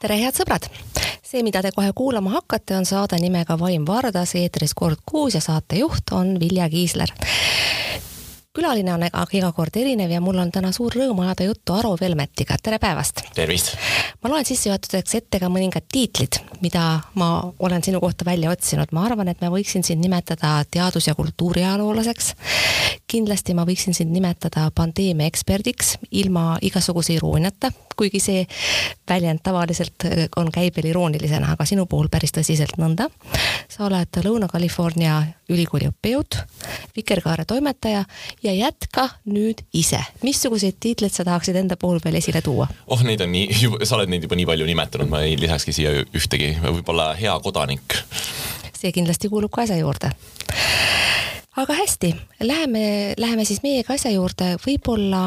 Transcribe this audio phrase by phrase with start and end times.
[0.00, 0.64] tere, head sõbrad!
[1.20, 5.40] see, mida te kohe kuulama hakkate, on saade nimega Vaim Vardas, eetris kord kuus ja
[5.44, 7.12] saatejuht on Vilja Kiisler
[8.56, 11.96] külaline on aga iga kord erinev ja mul on täna suur rõõm ajada juttu Aro
[12.00, 13.26] Velmetiga, tere päevast!
[13.36, 13.76] tervist!
[14.22, 16.84] Ma loen sissejuhatuseks ette ka mõningad tiitlid, mida
[17.18, 17.28] ma
[17.58, 22.34] olen sinu kohta välja otsinud, ma arvan, et ma võiksin sind nimetada teadus- ja kultuuriajaloolaseks.
[23.06, 28.46] kindlasti ma võiksin sind nimetada pandeemia eksperdiks ilma igasuguse irooniata, kuigi see
[29.08, 30.06] väljend tavaliselt
[30.36, 33.10] on käibel iroonilisena, aga sinu puhul päris tõsiselt nõnda.
[33.68, 35.22] sa oled Lõuna-California
[35.54, 36.38] ülikooli õppejõud,
[36.96, 38.04] Vikerkaare toimetaja
[38.44, 40.00] ja jätka nüüd ise.
[40.22, 42.68] missuguseid tiitleid sa tahaksid enda puhul veel esile tuua?
[42.86, 43.48] oh, neid on nii,
[43.84, 48.00] sa oled neid juba nii palju nimetanud, ma ei lisakski siia ühtegi, võib-olla hea kodanik.
[48.76, 50.12] see kindlasti kuulub ka asja juurde
[51.56, 55.26] aga hästi, läheme, läheme siis meiega asja juurde, võib-olla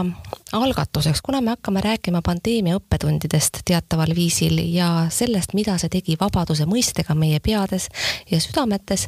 [0.55, 6.68] algatuseks, kuna me hakkame rääkima pandeemia õppetundidest teataval viisil ja sellest, mida see tegi vabaduse
[6.70, 7.90] mõistega meie peades
[8.32, 9.07] ja südametes,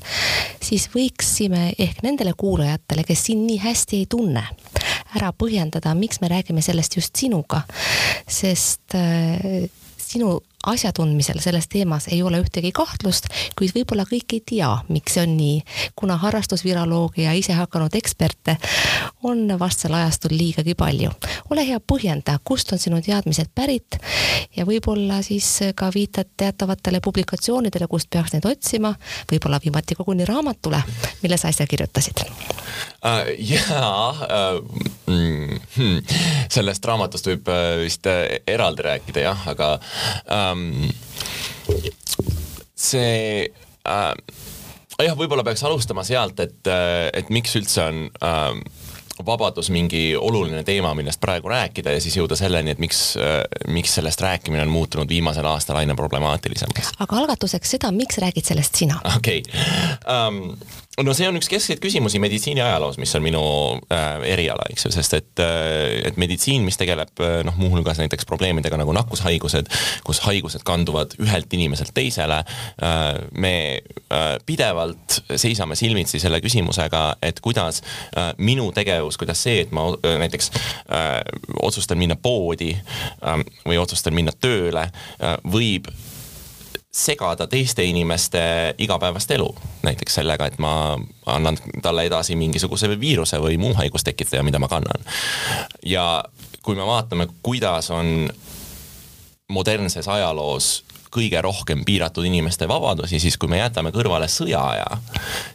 [0.63, 4.44] siis võiksime ehk nendele kuulajatele, kes sind nii hästi ei tunne,
[5.16, 7.63] ära põhjendada, miks me räägime sellest just sinuga,
[8.27, 14.72] sest äh, sinu asjatundmisel selles teemas ei ole ühtegi kahtlust, kuid võib-olla kõik ei tea,
[14.89, 15.59] miks see on nii,
[15.95, 18.58] kuna harrastusviroloogia ja isehakanud eksperte
[19.23, 21.11] on vastsel ajastul liigagi palju.
[21.50, 24.00] ole hea, põhjenda, kust on sinu teadmised pärit
[24.58, 28.95] ja võib-olla siis ka viitad teatavatele publikatsioonidele, kust peaks neid otsima,
[29.31, 30.81] võib-olla viimati koguni raamatule,
[31.22, 33.30] mille sa äsja kirjutasid uh,.
[33.38, 34.61] jaa uh,,
[35.08, 36.02] mm, hmm,
[36.50, 38.08] sellest raamatust võib uh, vist
[38.47, 39.73] eraldi rääkida jah, aga
[40.25, 41.86] um, um,
[42.77, 43.47] see
[43.88, 44.13] äh,
[45.05, 48.85] jah, võib-olla peaks alustama sealt, et, äh, et miks üldse on äh,
[49.25, 53.41] vabadus mingi oluline teema, millest praegu rääkida ja siis jõuda selleni, et miks, äh,
[53.73, 56.94] miks sellest rääkimine on muutunud viimasel aastal aina problemaatilisemaks.
[57.00, 59.00] aga algatuseks seda, miks räägid sellest sina?
[59.16, 59.66] okei okay.
[60.06, 60.57] um,,
[61.03, 63.41] no see on üks keskseid küsimusi meditsiiniajaloos, mis on minu
[63.94, 68.25] äh, eriala, eks ju, sest et äh,, et meditsiin, mis tegeleb äh, noh, muuhulgas näiteks
[68.30, 69.69] probleemidega nagu nakkushaigused,
[70.07, 73.06] kus haigused kanduvad ühelt inimeselt teisele äh,,
[73.38, 77.84] me äh, pidevalt seisame silmitsi selle küsimusega, et kuidas
[78.18, 80.52] äh, minu tegevus, kuidas see, et ma äh, näiteks
[80.90, 81.22] äh,
[81.62, 85.91] otsustan minna poodi äh, või otsustan minna tööle äh,, võib
[86.97, 88.40] segada teiste inimeste
[88.78, 89.47] igapäevast elu,
[89.84, 90.97] näiteks sellega, et ma
[91.30, 95.06] annan talle edasi mingisuguse viiruse või muu haigustekitaja, mida ma kannan.
[95.86, 96.24] ja
[96.66, 98.30] kui me vaatame, kuidas on
[99.47, 104.88] modernses ajaloos kõige rohkem piiratud inimeste vabadusi, siis kui me jätame kõrvale sõjaaja,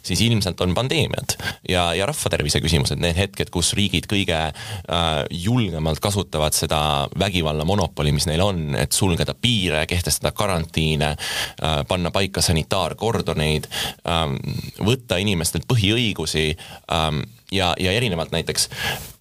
[0.05, 1.35] siis ilmselt on pandeemiad
[1.69, 8.13] ja, ja rahvatervise küsimused, need hetked, kus riigid kõige äh, julgemalt kasutavad seda vägivalla monopoli,
[8.15, 13.69] mis neil on, et sulgeda piire, kehtestada karantiine äh,, panna paika sanitaarkordoneid
[14.09, 14.37] ähm,,
[14.83, 16.51] võtta inimestelt põhiõigusi
[16.91, 18.69] ähm, ja, ja erinevalt näiteks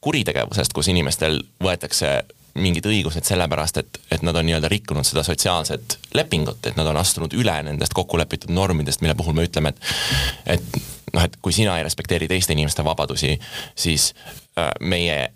[0.00, 2.22] kuritegevusest, kus inimestel võetakse
[2.54, 6.98] mingid õigused sellepärast, et, et nad on nii-öelda rikkunud seda sotsiaalset lepingut, et nad on
[7.00, 10.82] astunud üle nendest kokkulepitud normidest, mille puhul me ütleme, et et
[11.12, 13.38] noh, et kui sina ei respekteeri teiste inimeste vabadusi,
[13.76, 14.12] siis
[14.58, 15.30] äh, meie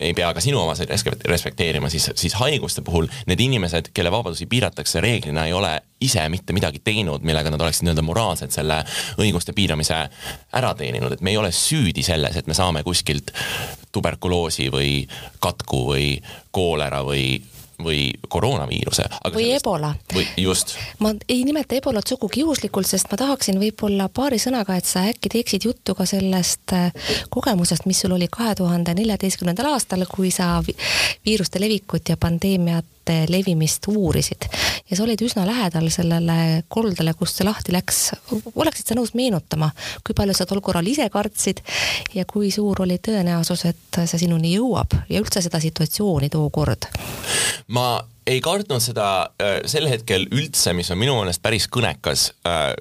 [0.00, 0.88] ei pea ka sinu omasid
[1.28, 6.56] respekteerima, siis, siis haiguste puhul need inimesed, kelle vabadusi piiratakse, reeglina ei ole ise mitte
[6.56, 8.80] midagi teinud, millega nad oleksid nii-öelda moraalselt selle
[9.20, 9.98] õiguste piiramise
[10.56, 13.34] ära teeninud, et me ei ole süüdi selles, et me saame kuskilt
[13.92, 14.92] tuberkuloosi või
[15.40, 16.12] katku või
[16.50, 17.40] koolera või
[17.84, 19.04] või koroonaviiruse.
[19.24, 19.94] või sellest, ebola.
[20.14, 20.74] või just.
[20.98, 25.32] ma ei nimeta ebolat sugugi juhuslikult, sest ma tahaksin võib-olla paari sõnaga, et sa äkki
[25.32, 26.92] teeksid juttu ka sellest äh,
[27.30, 30.58] kogemusest, mis sul oli kahe tuhande neljateistkümnendal aastal, kui sa
[31.26, 32.84] viiruste levikut ja pandeemiat
[33.30, 34.46] levimist uurisid
[34.90, 38.00] ja sa olid üsna lähedal sellele koldele, kust see lahti läks.
[38.54, 39.70] oleksid sa nõus meenutama,
[40.06, 41.62] kui palju sa tol korral ise kartsid
[42.14, 46.90] ja kui suur oli tõenäosus, et see sinuni jõuab ja üldse seda situatsiooni tookord?
[47.68, 49.06] ma ei kartnud seda
[49.40, 52.74] äh, sel hetkel üldse, mis on minu meelest päris kõnekas äh,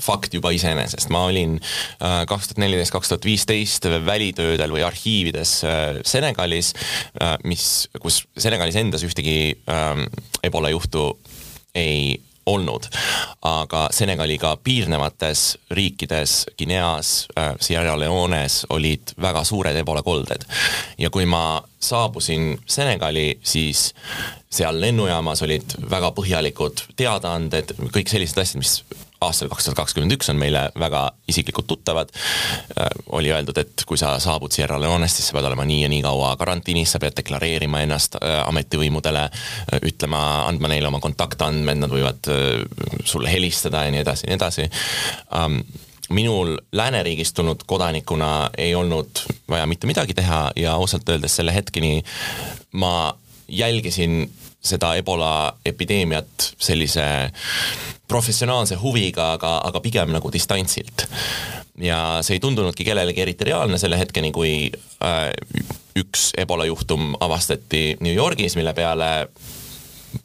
[0.00, 5.54] fakt juba iseenesest, ma olin äh, kaks tuhat neliteist, kaks tuhat viisteist välitöödel või arhiivides
[5.64, 6.72] äh, Senegalis,
[7.20, 9.38] äh, mis, kus Senegalis endas ühtegi
[10.44, 11.04] ebola juhtu
[11.74, 12.86] ei olnud.
[13.42, 17.28] aga Senegaliga piirnevates riikides, Guineas
[17.60, 20.44] Sierra Leones olid väga suured ebola kolded.
[20.98, 23.94] ja kui ma saabusin Senegali, siis
[24.50, 28.80] seal lennujaamas olid väga põhjalikud teadaanded, kõik sellised asjad, mis
[29.20, 32.08] aastal kaks tuhat kakskümmend üks on meile väga isiklikult tuttavad.
[33.12, 36.02] oli öeldud, et kui sa saabud Sierra Leonest, siis sa pead olema nii ja nii
[36.04, 39.26] kaua karantiinis, sa pead deklareerima ennast ametivõimudele,
[39.90, 42.32] ütlema, andma neile oma kontaktandmed, nad võivad
[43.04, 44.68] sulle helistada ja nii edasi ja nii edasi
[46.10, 52.00] minul lääneriigist tulnud kodanikuna ei olnud vaja mitte midagi teha ja ausalt öeldes selle hetkeni
[52.72, 53.14] ma
[53.50, 54.30] jälgisin
[54.60, 57.04] seda ebola epideemiat sellise
[58.08, 61.06] professionaalse huviga, aga, aga pigem nagu distantsilt.
[61.80, 64.68] ja see ei tundunudki kellelegi eriti reaalne selle hetkeni, kui
[65.04, 65.30] äh,
[65.96, 69.10] üks ebola juhtum avastati New Yorgis, mille peale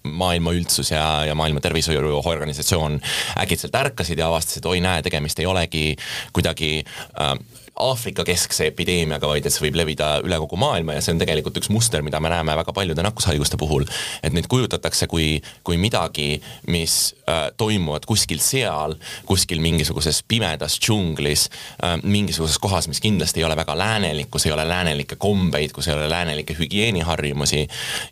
[0.04, 3.00] maailma üldsus ja, ja Maailma Tervishoiuorganisatsioon
[3.40, 5.86] äkitselt ärkasid ja avastasid, oi näe, tegemist ei olegi
[6.34, 7.36] kuidagi äh,
[7.76, 11.72] Aafrika-keskse epideemiaga, vaid et see võib levida üle kogu maailma ja see on tegelikult üks
[11.74, 13.84] muster, mida me näeme väga paljude nakkushaiguste puhul.
[14.24, 16.42] et neid kujutatakse kui, kui midagi,
[16.72, 18.96] mis äh, toimuvad kuskil seal,
[19.26, 21.48] kuskil mingisuguses pimedas džunglis
[21.84, 25.88] äh,, mingisuguses kohas, mis kindlasti ei ole väga läänelik, kus ei ole läänelikke kombeid, kus
[25.88, 27.66] ei ole läänelikke hügieeniharjumusi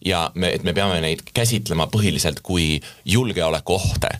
[0.06, 4.12] ja me, et me peame neid käsitlema põhiliselt kui julgeolekuohte,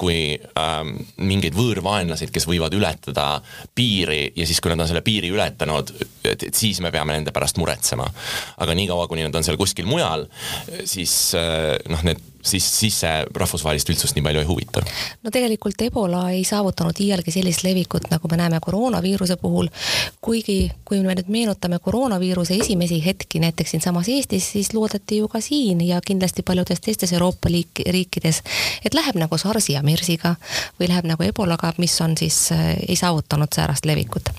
[0.00, 0.18] kui
[0.58, 3.28] ähm, mingeid võõrvaenlaseid, kes võivad ületada
[3.74, 5.92] piiri ja siis, kui nad on selle piiri ületanud,
[6.24, 8.06] et, siis me peame nende pärast muretsema.
[8.62, 10.26] aga niikaua, kuni nad on seal kuskil mujal,
[10.84, 14.82] siis eh, noh, need siis, siis see rahvusvahelist üldsust nii palju ei huvita.
[15.22, 19.68] no tegelikult Ebola ei saavutanud iialgi sellist levikut, nagu me näeme koroonaviiruse puhul,
[20.20, 25.40] kuigi kui me nüüd meenutame koroonaviiruse esimesi hetki näiteks siinsamas Eestis, siis loodeti ju ka
[25.40, 28.42] siin ja kindlasti paljudes teistes Euroopa liik-, riikides,
[28.84, 30.34] et läheb nagu SARS-i ja MERS-iga
[30.80, 34.30] või läheb nagu Ebolaga, mis on siis, äh, ei saavutanud säärast levikut.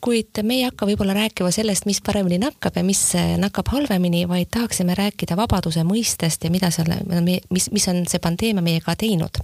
[0.00, 4.28] kuid me ei hakka võib-olla rääkima sellest, mis paremini nakkab ja mis äh, nakkab halvemini,
[4.28, 9.40] vaid tahaksime rääkida vabaduse mõistest ja mida selle, mis, mis on see pandeemia meiega teinud.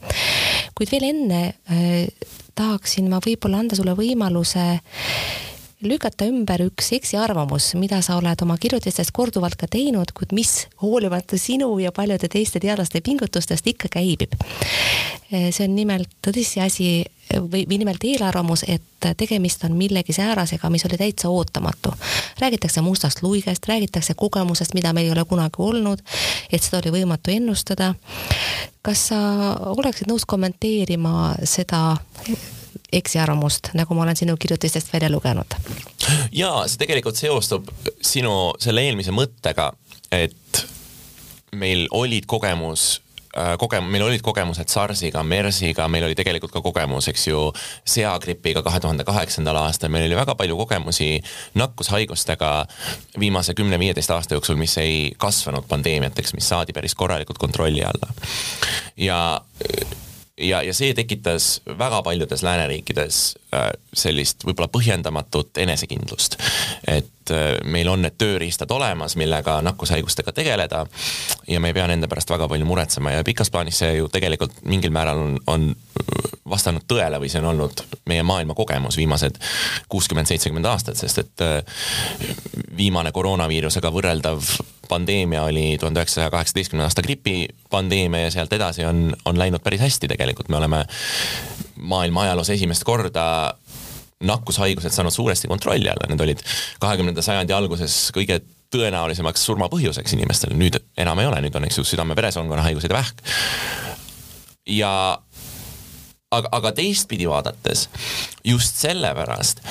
[0.77, 2.09] kuid veel enne äh,
[2.55, 4.67] tahaksin ma võib-olla anda sulle võimaluse
[5.83, 11.39] lükata ümber üks eksiarvamus, mida sa oled oma kirjutistes korduvalt ka teinud, kuid mis hoolimata
[11.41, 14.37] sinu ja paljude teiste teadlaste pingutustest ikka käibib.
[15.33, 16.91] Äh, see on nimelt tõsiasi
[17.39, 21.93] või, või nimelt eelarvamus, et tegemist on millegi säärasega, mis oli täitsa ootamatu.
[22.39, 26.03] räägitakse mustast luigest, räägitakse kogemusest, mida meil ei ole kunagi olnud,
[26.53, 27.95] et seda oli võimatu ennustada.
[28.83, 29.19] kas sa
[29.77, 31.97] oleksid nõus kommenteerima seda
[32.93, 35.59] eksiarvamust, nagu ma olen sinu kirjutistest välja lugenud?
[36.33, 37.69] jaa, see tegelikult seostub
[38.03, 39.71] sinu selle eelmise mõttega,
[40.13, 40.65] et
[41.53, 43.01] meil olid kogemus
[43.39, 47.43] Äh, kogem-, meil olid kogemused SARS-iga, MERS-iga, meil oli tegelikult ka kogemus, eks ju,
[47.87, 51.13] seagripiga kahe tuhande kaheksandal aastal, meil oli väga palju kogemusi
[51.55, 52.51] nakkushaigustega
[53.23, 58.11] viimase kümne-viieteist aasta jooksul, mis ei kasvanud pandeemiateks, mis saadi päris korralikult kontrolli alla.
[58.99, 59.21] ja
[60.41, 63.21] ja, ja see tekitas väga paljudes lääneriikides
[63.55, 66.37] äh, sellist võib-olla põhjendamatut enesekindlust.
[66.89, 70.87] et äh, meil on need tööriistad olemas, millega nakkushaigustega tegeleda
[71.49, 74.63] ja me ei pea nende pärast väga palju muretsema ja pikas plaanis see ju tegelikult
[74.65, 75.71] mingil määral on, on
[76.51, 79.39] vastanud tõele või see on olnud meie maailma kogemus viimased
[79.89, 81.61] kuuskümmend, seitsekümmend aastat, sest et äh,
[82.77, 84.55] viimane koroonaviirusega võrreldav
[84.91, 90.11] pandeemia oli tuhande üheksasaja kaheksateistkümnenda aasta gripipandeemia ja sealt edasi on, on läinud päris hästi
[90.11, 90.85] tegelikult, me oleme
[91.81, 93.27] maailma ajaloos esimest korda
[94.25, 96.43] nakkushaigused saanud suuresti kontrolli alla, need olid
[96.83, 101.87] kahekümnenda sajandi alguses kõige tõenäolisemaks surmapõhjuseks inimestele, nüüd enam ei ole, nüüd on, eks ju,
[101.89, 103.25] südame-veresoonkonna haigused ja vähk.
[104.67, 104.93] ja
[106.31, 107.89] aga, aga teistpidi vaadates
[108.45, 109.65] just sellepärast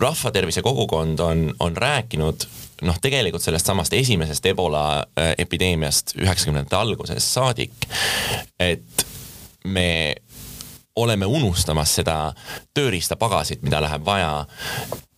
[0.00, 2.46] rahvatervise kogukond on, on rääkinud
[2.82, 7.88] noh, tegelikult sellest samast esimesest ebola äh, epideemiast üheksakümnendate algusest saadik,
[8.60, 9.06] et
[9.64, 10.16] me
[10.96, 12.32] oleme unustamas seda
[12.74, 14.46] tööriistapagasit, mida läheb vaja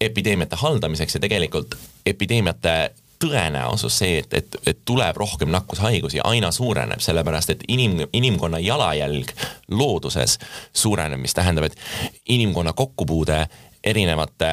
[0.01, 2.75] epideemiate haldamiseks ja tegelikult epideemiate
[3.23, 9.33] tõenäosus see, et, et, et tuleb rohkem nakkushaigusi, aina suureneb, sellepärast et inim, inimkonna jalajälg
[9.75, 10.39] looduses
[10.73, 11.79] suureneb, mis tähendab, et
[12.31, 13.41] inimkonna kokkupuude
[13.89, 14.53] erinevate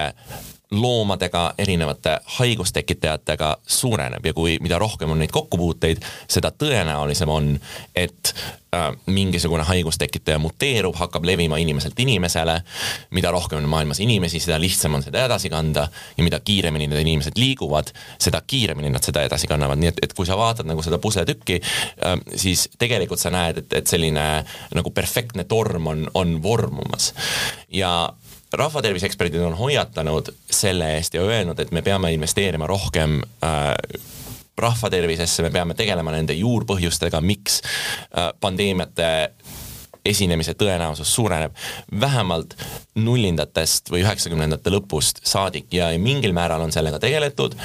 [0.71, 6.01] loomadega, erinevate haigustekitajatega suureneb ja kui, mida rohkem on neid kokkupuuteid,
[6.31, 7.51] seda tõenäolisem on,
[7.95, 8.31] et
[8.73, 12.61] äh, mingisugune haigustekitaja muteerub, hakkab levima inimeselt inimesele.
[13.11, 15.87] mida rohkem on maailmas inimesi, seda lihtsam on seda edasi kanda
[16.17, 20.13] ja mida kiiremini need inimesed liiguvad, seda kiiremini nad seda edasi kannavad, nii et, et
[20.13, 24.27] kui sa vaatad nagu seda pusletükki äh,, siis tegelikult sa näed, et, et selline
[24.73, 27.13] nagu perfektne torm on, on vormumas
[27.69, 28.13] ja
[28.59, 33.73] rahvatervise eksperdid on hoiatanud selle eest ja öelnud, et me peame investeerima rohkem äh,
[34.57, 39.09] rahvatervisesse, me peame tegelema nende juurpõhjustega, miks äh, pandeemiate
[40.05, 41.55] esinemise tõenäosus suureneb
[41.99, 42.55] vähemalt
[42.95, 47.55] nullindatest või üheksakümnendate lõpust saadik ja mingil määral on sellega tegeletud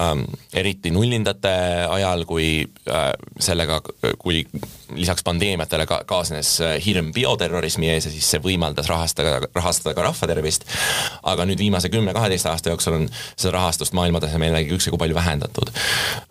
[0.00, 0.24] ähm,,
[0.54, 1.52] eriti nullindate
[1.90, 2.48] ajal, kui
[2.88, 3.08] äh,
[3.40, 3.80] sellega,
[4.18, 4.44] kui
[4.96, 10.06] lisaks pandeemiatele ka kaasnes äh, hirm bioterrorismi ees ja siis see võimaldas rahastada, rahastada ka
[10.08, 10.68] rahvatervist.
[11.22, 15.72] aga nüüd viimase kümne-kaheteist aasta jooksul on seda rahastust maailma tasemel jällegi üksjagu palju vähendatud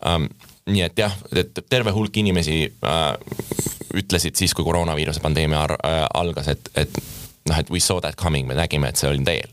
[0.05, 0.31] ähm,
[0.69, 3.15] nii et jah, et terve hulk inimesi äh,
[3.97, 7.01] ütlesid siis, kui koroonaviiruse pandeemia äh, algas, et, et
[7.49, 9.49] noh, et we saw that coming, me nägime, et see oli teel.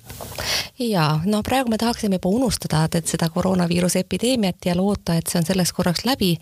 [0.78, 5.40] ja no praegu me tahaksime juba unustada, et seda koroonaviiruse epideemiat ja loota, et see
[5.40, 6.34] on selleks korraks läbi.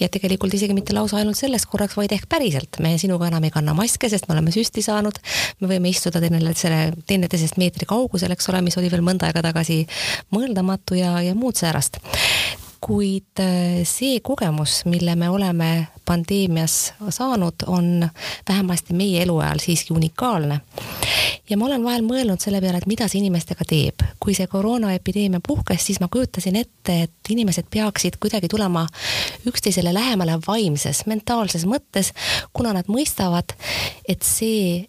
[0.00, 2.80] ja tegelikult isegi mitte lausa ainult selleks korraks, vaid ehk päriselt.
[2.80, 5.20] me sinuga enam ei kanna maske, sest me oleme süsti saanud.
[5.60, 9.84] me võime istuda teineteisele, teineteisest meetri kaugusel, eks ole, mis oli veel mõnda aega tagasi
[10.34, 12.02] mõeldamatu ja, ja muud säärast
[12.80, 18.08] kuid äh, see kogemus, mille me oleme pandeemias saanud, on
[18.48, 20.60] vähemasti meie eluajal siiski unikaalne.
[21.50, 24.04] ja ma olen vahel mõelnud selle peale, et mida see inimestega teeb.
[24.20, 28.86] kui see koroonaepideemia puhkes, siis ma kujutasin ette, et inimesed peaksid kuidagi tulema
[29.46, 32.12] üksteisele lähemale vaimses, mentaalses mõttes,
[32.52, 33.56] kuna nad mõistavad,
[34.08, 34.88] et see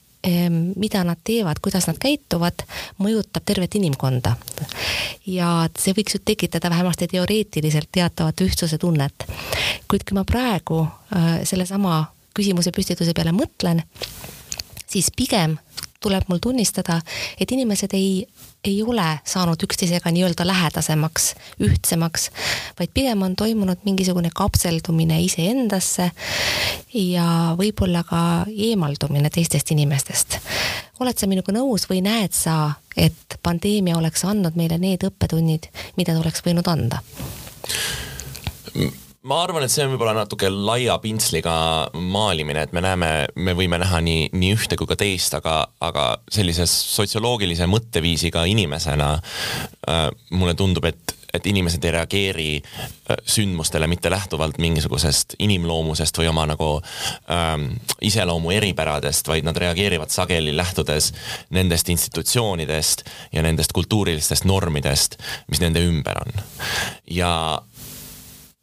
[0.76, 2.66] mida nad teevad, kuidas nad käituvad,
[3.00, 4.36] mõjutab tervet inimkonda.
[5.26, 9.28] ja see võiks ju tekitada vähemasti teoreetiliselt teatavat ühtsuse tunnet.
[9.88, 13.82] kuid kui ma praegu äh, sellesama küsimuse püstituse peale mõtlen,
[14.88, 15.58] siis pigem
[16.00, 17.02] tuleb mul tunnistada,
[17.40, 18.26] et inimesed ei,
[18.63, 22.30] ei ole saanud üksteisega nii-öelda lähedasemaks, ühtsemaks,
[22.80, 26.12] vaid pigem on toimunud mingisugune kapseldumine iseendasse
[26.94, 30.39] ja võib-olla ka eemaldumine teistest inimestest.
[31.00, 36.13] oled sa minuga nõus või näed sa, et pandeemia oleks andnud meile need õppetunnid, mida
[36.13, 37.00] ta oleks võinud anda?
[39.29, 41.53] Ma arvan, et see on võib-olla natuke laia pintsliga
[41.93, 46.09] maalimine, et me näeme, me võime näha nii, nii ühte kui ka teist, aga, aga
[46.33, 54.09] sellise sotsioloogilise mõtteviisiga inimesena äh, mulle tundub, et et inimesed ei reageeri äh, sündmustele mitte
[54.09, 56.69] lähtuvalt mingisugusest inimloomusest või oma nagu
[57.29, 57.67] ähm,
[58.01, 61.12] iseloomu eripäradest, vaid nad reageerivad sageli lähtudes
[61.53, 63.05] nendest institutsioonidest
[63.36, 66.41] ja nendest kultuurilistest normidest, mis nende ümber on.
[67.13, 67.31] ja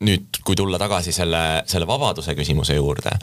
[0.04, 3.14] nüüd, kui tulla tagasi selle, selle vabaduse küsimuse juurde,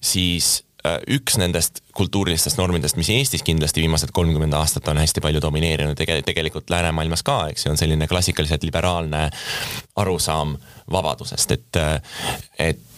[0.00, 5.42] siis äh, üks nendest kultuurilistest normidest, mis Eestis kindlasti viimased kolmkümmend aastat on hästi palju
[5.44, 9.26] domineerinud, tege-, tegelikult läänemaailmas ka, eks ju, on selline klassikaliselt liberaalne
[10.00, 10.56] arusaam
[10.92, 12.24] vabadusest, et, äh,
[12.70, 12.88] et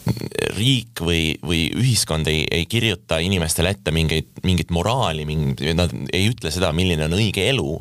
[0.54, 6.28] riik või, või ühiskond ei, ei kirjuta inimestele ette mingeid, mingit moraali, mingi, nad ei
[6.30, 7.78] ütle seda, milline on õige elu,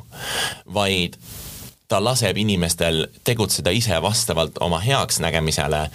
[0.74, 1.20] vaid
[1.94, 5.92] ta laseb inimestel tegutseda ise vastavalt oma heaksnägemisele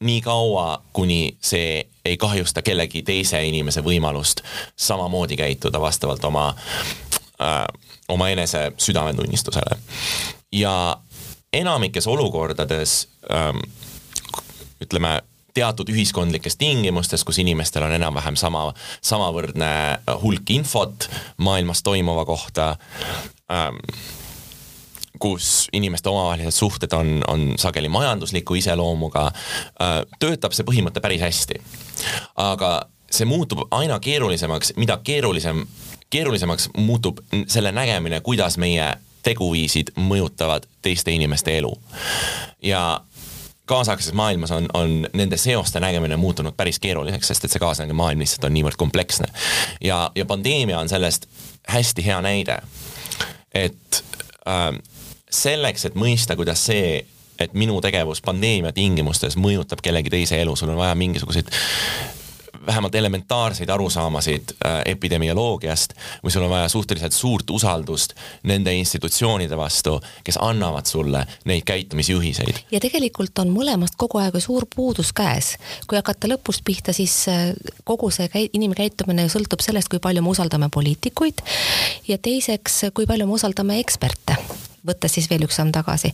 [0.00, 4.42] nii kaua, kuni see ei kahjusta kellegi teise inimese võimalust
[4.76, 6.50] samamoodi käituda vastavalt oma
[7.40, 7.64] äh,,
[8.08, 9.78] oma enese südametunnistusele.
[10.52, 11.00] ja
[11.52, 13.64] enamikes olukordades ähm,
[14.84, 15.22] ütleme,
[15.54, 19.72] teatud ühiskondlikes tingimustes, kus inimestel on enam-vähem sama, samavõrdne
[20.20, 22.76] hulk infot maailmas toimuva kohta
[23.48, 23.80] ähm,,
[25.22, 31.60] kus inimeste omavahelised suhted on, on sageli majandusliku iseloomuga, äh, töötab see põhimõte päris hästi.
[32.42, 32.72] aga
[33.12, 35.66] see muutub aina keerulisemaks, mida keerulisem,
[36.10, 38.88] keerulisemaks muutub selle nägemine, kuidas meie
[39.22, 41.72] teguviisid mõjutavad teiste inimeste elu.
[42.62, 43.00] ja
[43.66, 48.20] kaasaegses maailmas on, on nende seoste nägemine muutunud päris keeruliseks, sest et see kaasaegne maailm
[48.24, 49.28] lihtsalt on niivõrd kompleksne.
[49.80, 51.28] ja, ja pandeemia on sellest
[51.68, 52.58] hästi hea näide,
[53.54, 54.04] et
[54.48, 54.72] äh,
[55.32, 57.02] selleks, et mõista, kuidas see,
[57.40, 61.50] et minu tegevus pandeemia tingimustes mõjutab kellegi teise elu, sul on vaja mingisuguseid
[62.66, 65.92] vähemalt elementaarseid arusaamasid äh, epidemioloogiast
[66.24, 72.62] või sul on vaja suhteliselt suurt usaldust nende institutsioonide vastu, kes annavad sulle neid käitumisjuhiseid.
[72.70, 75.56] ja tegelikult on mõlemast kogu aeg ju suur puudus käes.
[75.86, 77.50] kui hakata lõpust pihta, siis äh,
[77.84, 81.42] kogu see käi-, inimkäitumine ju sõltub sellest, kui palju me usaldame poliitikuid
[82.08, 84.38] ja teiseks, kui palju me usaldame eksperte
[84.86, 86.12] võttes siis veel üks samm tagasi.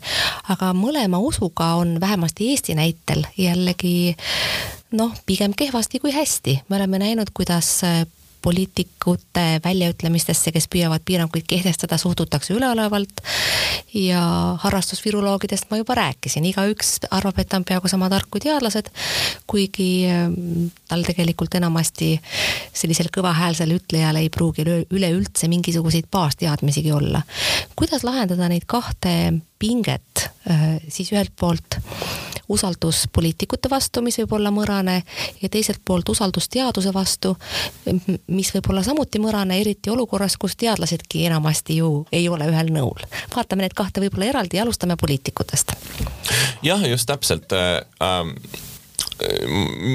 [0.49, 4.17] aga mõlema usuga on vähemasti Eesti näitel jällegi
[4.93, 6.61] noh, pigem kehvasti kui hästi.
[6.69, 7.81] me oleme näinud, kuidas
[8.43, 13.23] poliitikute väljaütlemistesse, kes püüavad piiranguid kehtestada, suhtutakse üleolevalt
[13.95, 14.23] ja
[14.63, 18.91] harrastusviroloogidest ma juba rääkisin, igaüks arvab, et ta on peaaegu sama tark kui teadlased,
[19.51, 22.15] kuigi ähm, tal tegelikult enamasti
[22.73, 27.23] sellisel kõvahäälsel ütlejal ei pruugi üleüldse mingisuguseid baasteadmisigi olla.
[27.77, 29.15] kuidas lahendada neid kahte
[29.59, 31.81] pinget, äh, siis ühelt poolt
[32.49, 35.03] usaldus poliitikute vastu, mis võib olla mõrane,
[35.43, 37.35] ja teiselt poolt usaldus teaduse vastu,
[38.27, 43.05] mis võib olla samuti mõrane, eriti olukorras, kus teadlasedki enamasti ju ei ole ühel nõul.
[43.35, 45.77] vaatame need kahte võib-olla eraldi ja alustame poliitikutest.
[46.63, 47.85] jah, just täpselt äh,.
[48.01, 48.35] Ähm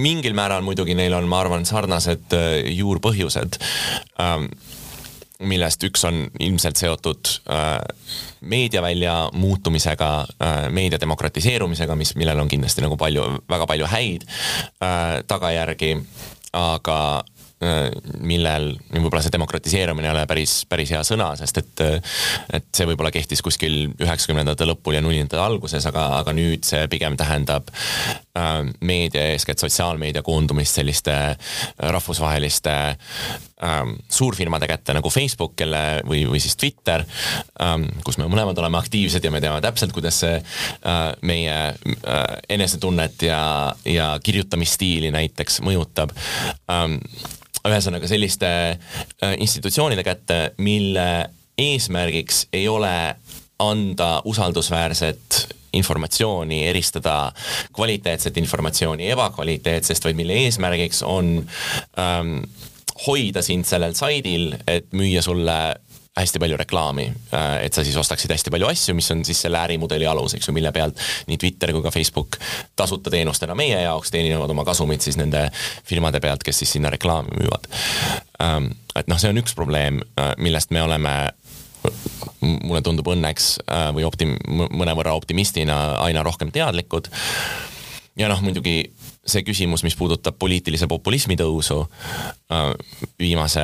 [0.03, 3.55] mingil määral muidugi neil on, ma arvan, sarnased äh, juurpõhjused
[4.19, 4.49] ähm,
[5.41, 7.79] millest üks on ilmselt seotud äh,
[8.41, 15.21] meediavälja muutumisega äh,, meedia demokratiseerumisega, mis, millel on kindlasti nagu palju, väga palju häid äh,
[15.27, 15.95] tagajärgi,
[16.53, 16.99] aga
[17.63, 17.89] Äh,
[18.23, 21.83] millel võib-olla see demokratiseerumine ei ole päris, päris hea sõna, sest et,
[22.57, 27.15] et see võib-olla kehtis kuskil üheksakümnendate lõpul ja nullindate alguses, aga, aga nüüd see pigem
[27.19, 28.32] tähendab äh,
[28.81, 31.13] meedia, eeskätt sotsiaalmeedia koondumist selliste
[31.77, 32.71] rahvusvaheliste
[33.63, 37.03] ähm, suurfirmade kätte nagu Facebook, kelle või, või siis Twitter
[37.61, 42.25] ähm,, kus me mõlemad oleme aktiivsed ja me teame täpselt, kuidas see äh, meie äh,
[42.49, 43.43] enesetunnet ja,
[43.85, 46.15] ja kirjutamisstiili näiteks mõjutab.
[46.73, 46.97] Ähm,
[47.63, 53.15] ühesõnaga selliste äh, institutsioonide kätte, mille eesmärgiks ei ole
[53.61, 57.31] anda usaldusväärset informatsiooni, eristada
[57.75, 61.35] kvaliteetset informatsiooni ebakvaliteetsest, vaid mille eesmärgiks on
[61.99, 62.37] ähm,
[63.07, 65.57] hoida sind sellel saidil, et müüa sulle
[66.13, 69.57] hästi palju reklaami, äh, et sa siis ostaksid hästi palju asju, mis on siis selle
[69.57, 72.37] ärimudeli alus, eks ju, mille pealt nii Twitter kui ka Facebook
[72.77, 75.47] tasuta teenustena meie jaoks teenivad oma kasumit siis nende
[75.89, 77.65] firmade pealt, kes siis sinna reklaami müüvad.
[78.45, 81.15] Ähm, et noh, see on üks probleem, äh, millest me oleme
[82.43, 87.09] mulle tundub õnneks äh, või optim-, mõnevõrra optimistina aina rohkem teadlikud.
[88.19, 88.93] ja noh, muidugi
[89.25, 91.79] see küsimus, mis puudutab poliitilise populismi tõusu
[93.19, 93.63] viimase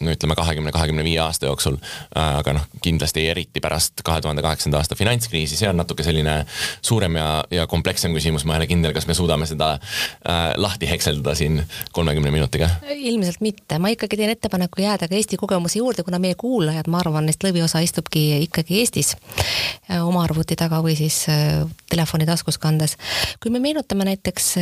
[0.00, 1.76] no ütleme, kahekümne, kahekümne viie aasta jooksul.
[2.16, 6.40] Äh, aga noh, kindlasti eriti pärast kahe tuhande kaheksanda aasta finantskriisi, see on natuke selline
[6.82, 10.88] suurem ja, ja komplekssem küsimus, ma ei ole kindel, kas me suudame seda äh, lahti
[10.90, 11.60] hekseldada siin
[11.96, 12.70] kolmekümne minutiga.
[12.94, 17.02] ilmselt mitte, ma ikkagi teen ettepaneku jääda ka Eesti kogemuse juurde, kuna meie kuulajad, ma
[17.04, 22.58] arvan, neist lõviosa istubki ikkagi Eestis äh, oma arvuti taga või siis äh, telefoni taskus
[22.58, 22.96] kandes.
[23.42, 24.54] kui me meenutame näiteks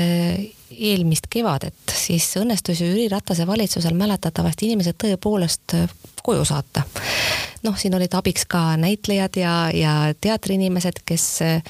[0.68, 5.27] eelmist kevadet, siis õnnestus ju Jüri Ratase valitsusel mäletatavasti inimesed tõepoolest
[5.74, 5.88] äh,
[6.28, 6.84] koju saata.
[7.62, 11.62] noh, siin olid abiks ka näitlejad ja, ja teatriinimesed, kes äh,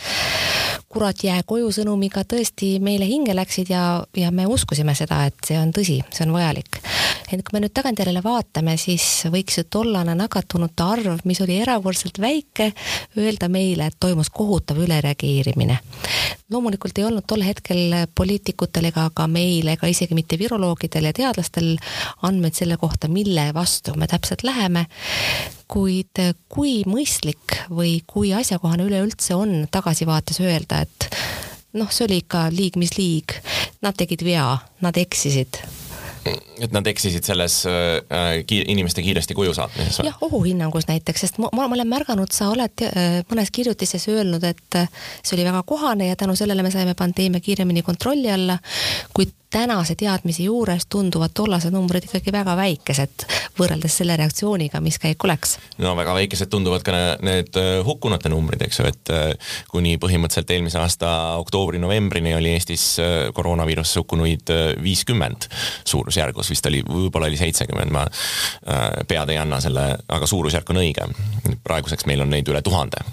[0.88, 3.82] kurat, jää koju sõnumiga tõesti meile hinge läksid ja,
[4.16, 6.80] ja me uskusime seda, et see on tõsi, see on vajalik.
[7.28, 12.20] et kui me nüüd tagantjärele vaatame, siis võiks ju tollane nakatunute arv, mis oli erakordselt
[12.20, 12.70] väike,
[13.20, 15.78] öelda meile, et toimus kohutav ülereageerimine.
[16.50, 21.76] loomulikult ei olnud tol hetkel poliitikutel ega ka meil ega isegi mitte viroloogidel ja teadlastel
[22.22, 24.86] andmeid selle kohta, mille vastu me täpselt läheme.
[25.68, 26.16] Kuid
[26.48, 31.10] kui mõistlik või kui asjakohane üleüldse on tagasivaates öelda, et
[31.76, 33.36] noh, see oli ikka liig mis liig,
[33.84, 35.60] nad tegid vea, nad eksisid.
[36.28, 41.48] Et nad eksisid selles äh, kiir, inimeste kiiresti koju saatmises jah, ohuhinnangus näiteks, sest ma,
[41.56, 44.90] ma olen märganud, sa oled äh, mõnes kirjutises öelnud, et äh,
[45.22, 48.58] see oli väga kohane ja tänu sellele me saime pandeemia kiiremini kontrolli alla,
[49.16, 53.24] kuid tänase teadmise juures tunduvad tollased numbrid ikkagi väga väikesed
[53.58, 55.56] võrreldes selle reaktsiooniga, mis käiku läks.
[55.78, 60.52] no väga väikesed tunduvad ka need äh, hukkunute numbrid, eks ju, et äh, kuni põhimõtteliselt
[60.52, 65.48] eelmise aasta oktoobri-novembrini oli Eestis äh, koroonaviirusesse hukkunuid viiskümmend
[65.84, 68.04] suurusjärgus, vist oli, võib-olla oli seitsekümmend, ma
[69.08, 71.08] pead ei anna selle, aga suurusjärk on õige.
[71.64, 73.04] praeguseks meil on neid üle tuhande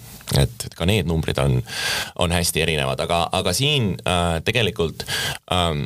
[0.41, 1.59] et ka need numbrid on,
[2.21, 5.05] on hästi erinevad, aga, aga siin äh, tegelikult
[5.53, 5.85] ähm,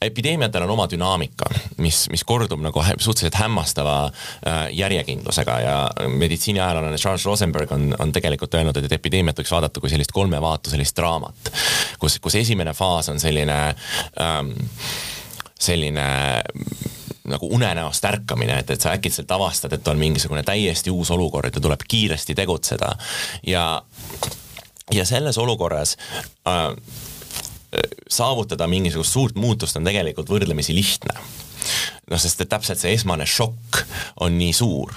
[0.00, 1.46] epideemiatel on oma dünaamika,
[1.84, 5.58] mis, mis kordub nagu suhteliselt hämmastava äh, järjekindlusega.
[5.60, 10.96] Ja meditsiiniajalane Charles Rosenberg on, on tegelikult öelnud, et epideemiat võiks vaadata kui sellist kolmevaatuselist
[10.96, 11.52] draamat,
[12.00, 13.60] kus, kus esimene faas on selline
[14.20, 14.54] ähm,
[15.60, 16.08] selline
[17.30, 21.60] nagu unenäost ärkamine, et, et sa äkitselt avastad, et on mingisugune täiesti uus olukord ja
[21.60, 22.94] tuleb kiiresti tegutseda.
[23.46, 23.82] ja,
[24.94, 25.96] ja selles olukorras
[26.48, 26.74] äh,
[28.08, 31.14] saavutada mingisugust suurt muutust on tegelikult võrdlemisi lihtne.
[32.10, 33.84] noh, sest et täpselt see esmane šokk
[34.24, 34.94] on nii suur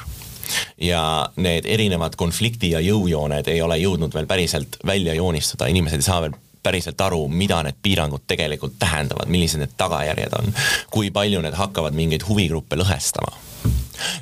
[0.82, 6.08] ja need erinevad konflikti ja jõujooned ei ole jõudnud veel päriselt välja joonistada, inimesed ei
[6.08, 10.54] saa veel päriselt aru, mida need piirangud tegelikult tähendavad, millised need tagajärjed on,
[10.94, 13.34] kui palju need hakkavad mingeid huvigruppe lõhestama.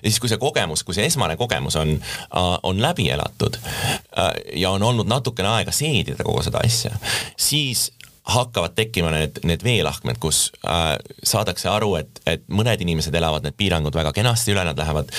[0.02, 4.30] Ja siis, kui see kogemus, kui see esmane kogemus on, äh, on läbi elatud äh,
[4.60, 6.92] ja on olnud natukene aega seedida kogu seda asja,
[7.40, 7.90] siis
[8.32, 13.58] hakkavad tekkima need, need veelahkmed, kus äh, saadakse aru, et, et mõned inimesed elavad need
[13.58, 15.10] piirangud väga kenasti üle, nad lähevad,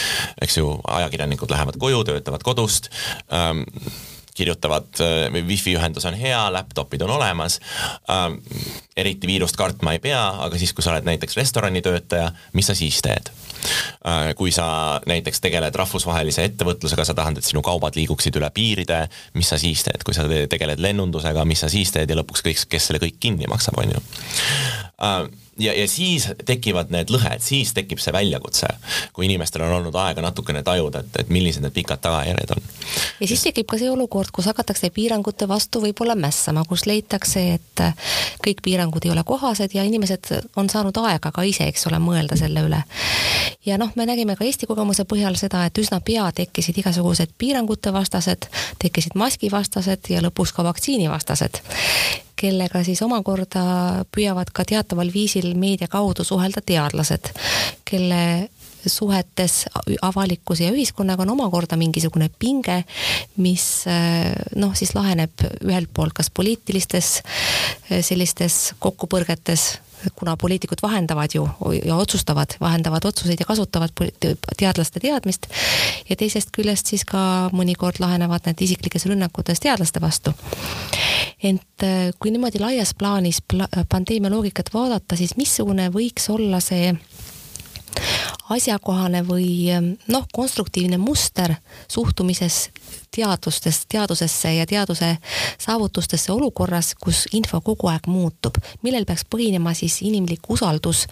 [0.42, 2.92] eks ju, ajakirjanikud lähevad koju, töötavad kodust
[3.32, 3.66] ähm,,
[4.36, 4.88] kirjutavad,
[5.46, 7.58] wifi ühendus on hea, laptopid on olemas
[8.10, 8.30] äh,,
[8.96, 13.00] eriti viirust kartma ei pea, aga siis, kui sa oled näiteks restoranitöötaja, mis sa siis
[13.04, 13.32] teed?
[14.06, 19.04] Äh, kui sa näiteks tegeled rahvusvahelise ettevõtlusega, sa tahad, et sinu kaubad liiguksid üle piiride,
[19.38, 22.10] mis sa siis teed, kui sa tegeled lennundusega, mis sa siis teed?
[22.10, 24.04] Ja lõpuks kõik, kes selle kõik kinni maksab, on ju.
[25.06, 25.20] Äh,
[25.58, 28.68] ja, ja siis tekivad need lõhed, siis tekib see väljakutse,
[29.12, 32.70] kui inimestel on olnud aega natukene tajuda, et, et millised need pikad tagajärjed on.
[33.20, 37.84] ja siis tekib ka see olukord, kus hakatakse piirangute vastu võib-olla mässama, kus leitakse, et
[38.44, 42.38] kõik piirangud ei ole kohased ja inimesed on saanud aega ka ise, eks ole, mõelda
[42.40, 42.82] selle üle.
[43.66, 47.92] ja noh, me nägime ka Eesti kogemuse põhjal seda, et üsna pea tekkisid igasugused piirangute
[47.92, 48.48] vastased,
[48.82, 51.60] tekkisid maskivastased ja lõpuks ka vaktsiinivastased
[52.42, 53.62] kellega siis omakorda
[54.14, 57.32] püüavad ka teataval viisil meedia kaudu suhelda teadlased,
[57.88, 58.22] kelle
[58.86, 59.66] suhetes
[60.02, 62.82] avalikkuse ja ühiskonnaga on omakorda mingisugune pinge,
[63.38, 63.66] mis
[64.58, 67.14] noh, siis laheneb ühelt poolt kas poliitilistes
[68.02, 69.70] sellistes kokkupõrgetes
[70.18, 71.48] kuna poliitikud vahendavad ju
[71.84, 73.90] ja otsustavad, vahendavad otsuseid ja kasutavad
[74.56, 75.46] teadlaste teadmist
[76.08, 80.34] ja teisest küljest siis ka mõnikord lahenevad need isiklikes rünnakutes teadlaste vastu.
[81.42, 86.92] Ent äh, kui niimoodi laias plaanis pla pandeemia loogikat vaadata, siis missugune võiks olla see
[88.52, 89.70] asjakohane või
[90.08, 91.54] noh, konstruktiivne muster
[91.88, 92.70] suhtumises
[93.14, 95.16] teadustest, teadusesse ja teaduse
[95.58, 101.06] saavutustesse olukorras, kus info kogu aeg muutub, millel peaks põhinema siis inimlik usaldus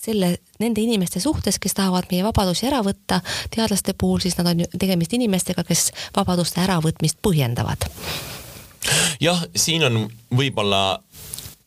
[0.00, 3.20] selle, nende inimeste suhtes, kes tahavad meie vabadusi ära võtta,
[3.54, 7.88] teadlaste puhul siis nad on ju tegemist inimestega, kes vabaduste äravõtmist põhjendavad.
[9.20, 10.84] Jah, siin on võib-olla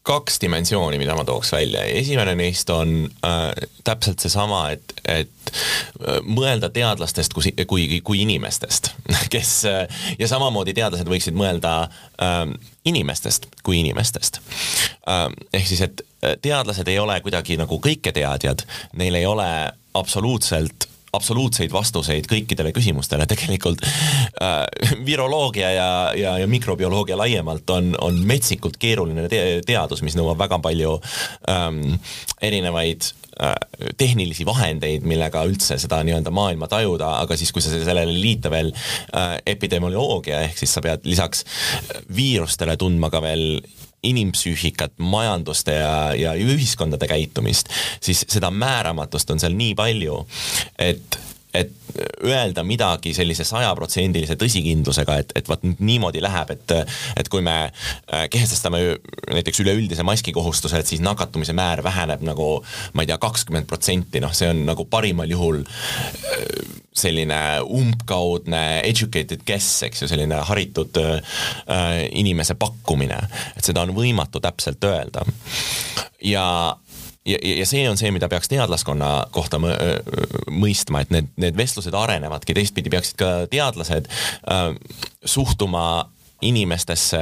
[0.07, 3.49] kaks dimensiooni, mida ma tooks välja, esimene neist on äh,
[3.83, 8.93] täpselt seesama, et, et äh, mõelda teadlastest kui, kui, kui inimestest,
[9.33, 11.73] kes äh, ja samamoodi teadlased võiksid mõelda
[12.23, 12.39] äh,
[12.87, 14.39] inimestest kui inimestest
[15.11, 15.27] äh,.
[15.51, 18.63] ehk siis, et äh, teadlased ei ole kuidagi nagu kõiketeadjad,
[18.95, 19.49] neil ei ole
[19.97, 24.63] absoluutselt absoluutseid vastuseid kõikidele küsimustele, tegelikult äh,
[25.07, 30.59] viroloogia ja, ja, ja mikrobioloogia laiemalt on, on metsikult keeruline te teadus, mis nõuab väga
[30.63, 30.97] palju
[31.51, 31.97] ähm,
[32.43, 33.09] erinevaid
[33.41, 33.55] äh,
[33.97, 38.71] tehnilisi vahendeid, millega üldse seda nii-öelda maailma tajuda, aga siis, kui sa sellele liita veel
[38.73, 41.45] äh, epidemioloogia, ehk siis sa pead lisaks
[42.13, 43.59] viirustele tundma ka veel
[44.03, 47.71] inimpsüühikat, majanduste ja, ja ühiskondade käitumist,
[48.03, 50.19] siis seda määramatust on seal nii palju,
[50.77, 51.17] et
[51.57, 51.73] et
[52.23, 56.75] öelda midagi sellise sajaprotsendilise tõsikindlusega, et, et vot niimoodi läheb, et
[57.17, 58.81] et kui me äh, kehtestame
[59.31, 62.49] näiteks üleüldise maskikohustuse, et siis nakatumise määr väheneb nagu
[62.93, 66.43] ma ei tea, kakskümmend protsenti, noh, see on nagu parimal juhul äh,
[66.97, 71.37] selline umbkaudne educated guess, eks ju, selline haritud äh,
[72.17, 73.19] inimese pakkumine,
[73.55, 75.25] et seda on võimatu täpselt öelda.
[76.25, 76.47] ja
[77.27, 82.55] ja, ja see on see, mida peaks teadlaskonna kohta mõistma, et need, need vestlused arenevadki,
[82.57, 84.69] teistpidi peaksid ka teadlased äh,
[85.25, 85.87] suhtuma
[86.45, 87.19] inimestesse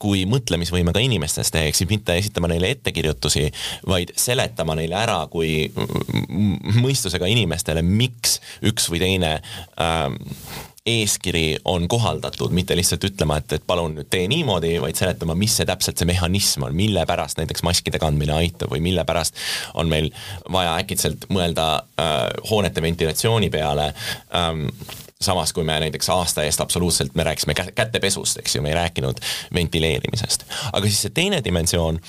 [0.00, 3.44] kui mõtlemisvõimega inimestesse, ehk siis mitte esitama neile ettekirjutusi,
[3.88, 5.66] vaid seletama neile ära kui
[6.80, 9.34] mõistusega inimestele, miks üks või teine
[9.76, 10.16] ähm,
[10.88, 15.56] eeskiri on kohaldatud, mitte lihtsalt ütlema, et, et palun nüüd tee niimoodi, vaid seletama, mis
[15.58, 19.36] see täpselt see mehhanism on, mille pärast näiteks maskide kandmine aitab või mille pärast
[19.78, 20.10] on meil
[20.52, 21.68] vaja äkitselt mõelda
[22.00, 22.16] äh,
[22.50, 23.92] hoonete ventilatsiooni peale
[24.34, 24.66] ähm,
[25.20, 29.20] samas kui me näiteks aasta eest absoluutselt, me rääkisime kätepesust, eks ju, me ei rääkinud
[29.54, 30.44] ventileerimisest.
[30.72, 32.00] aga siis see teine dimensioon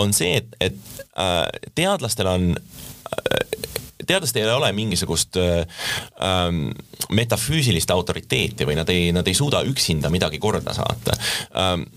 [0.00, 1.44] on see, et, et äh,
[1.74, 3.73] teadlastel on äh,
[4.06, 6.68] teadlastel ei ole mingisugust ähm,
[7.10, 11.16] metafüüsilist autoriteeti või nad ei, nad ei suuda üksinda midagi korda saata
[11.58, 11.88] ähm,.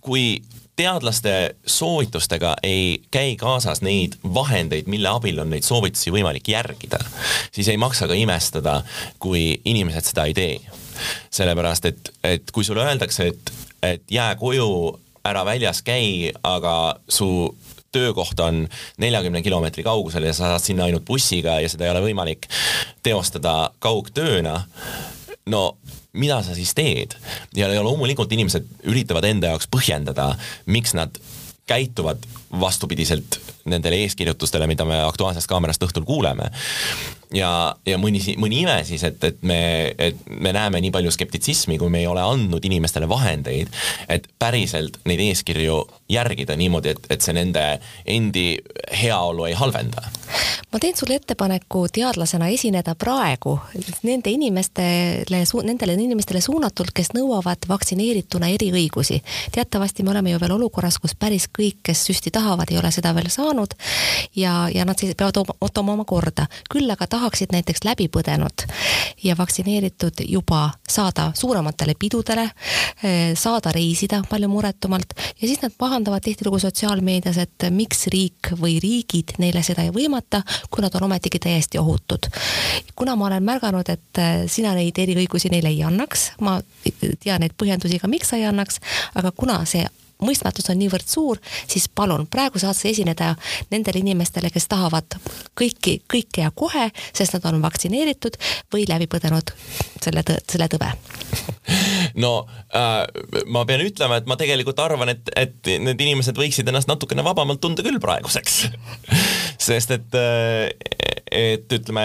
[0.00, 0.38] kui
[0.78, 7.00] teadlaste soovitustega ei käi kaasas neid vahendeid, mille abil on neid soovitusi võimalik järgida,
[7.52, 8.76] siis ei maksa ka imestada,
[9.18, 10.60] kui inimesed seda ei tee.
[11.30, 14.70] sellepärast, et, et kui sulle öeldakse, et, et jää koju,
[15.26, 17.28] ära väljas käi, aga su
[17.92, 18.66] töökoht on
[19.00, 22.48] neljakümne kilomeetri kaugusel ja sa saad sinna ainult bussiga ja seda ei ole võimalik
[23.02, 24.60] teostada kaugtööna,
[25.48, 25.62] no
[26.12, 27.16] mida sa siis teed?
[27.56, 30.32] ja loomulikult inimesed üritavad enda jaoks põhjendada,
[30.66, 31.16] miks nad
[31.68, 32.24] käituvad
[32.60, 36.48] vastupidiselt nendele eeskirjutustele, mida me Aktuaalsest Kaamerast õhtul kuuleme.
[37.34, 37.50] Ja,
[37.86, 39.60] ja mõni, mõni ime siis, et, et me,
[39.98, 43.72] et me näeme nii palju skeptitsismi, kui me ei ole andnud inimestele vahendeid,
[44.08, 45.80] et päriselt neid eeskirju
[46.12, 47.64] järgida niimoodi, et, et see nende
[48.08, 48.48] endi
[49.02, 50.08] heaolu ei halvenda
[50.72, 53.54] ma teen sulle ettepaneku teadlasena esineda praegu
[54.02, 59.22] nende inimestele, nendele inimestele suunatult, kes nõuavad vaktsineerituna eriõigusi.
[59.52, 63.14] teatavasti me oleme ju veel olukorras, kus päris kõik, kes süsti tahavad, ei ole seda
[63.16, 63.74] veel saanud
[64.36, 66.46] ja, ja nad siis peavad ootama oma korda.
[66.70, 68.64] küll aga tahaksid näiteks läbipõdenud
[69.24, 72.50] ja vaktsineeritud juba saada suurematele pidudele,
[73.02, 78.78] eh, saada reisida palju muretumalt ja siis nad pahandavad tihtilugu sotsiaalmeedias, et miks riik või
[78.82, 82.30] riigid neile seda ei võimata, kui nad on ometigi täiesti ohutud.
[82.96, 86.60] kuna ma olen märganud, et äh, sina neid eriõigusi neile ei annaks, ma
[87.20, 88.80] tean neid põhjendusi ka, miks sa ei annaks,
[89.14, 89.86] aga kuna see
[90.24, 93.34] mõistmatus on niivõrd suur, siis palun, praegu saad sa esineda
[93.72, 95.18] nendele inimestele, kes tahavad
[95.58, 98.38] kõiki, kõike ja kohe, sest nad on vaktsineeritud
[98.72, 99.54] või läbi põdenud
[100.02, 100.92] selle selle tõve.
[102.18, 103.04] No äh,
[103.52, 107.60] ma pean ütlema, et ma tegelikult arvan, et, et need inimesed võiksid ennast natukene vabamalt
[107.62, 108.56] tunda küll praeguseks.
[109.68, 112.04] Sest et, äh, et ütleme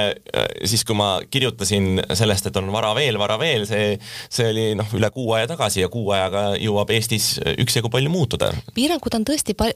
[0.65, 3.97] siis, kui ma kirjutasin sellest, et on vara veel, vara veel, see,
[4.31, 8.51] see oli noh, üle kuu aja tagasi ja kuu ajaga jõuab Eestis üksjagu palju muutuda.
[8.75, 9.73] piirangud on tõesti pal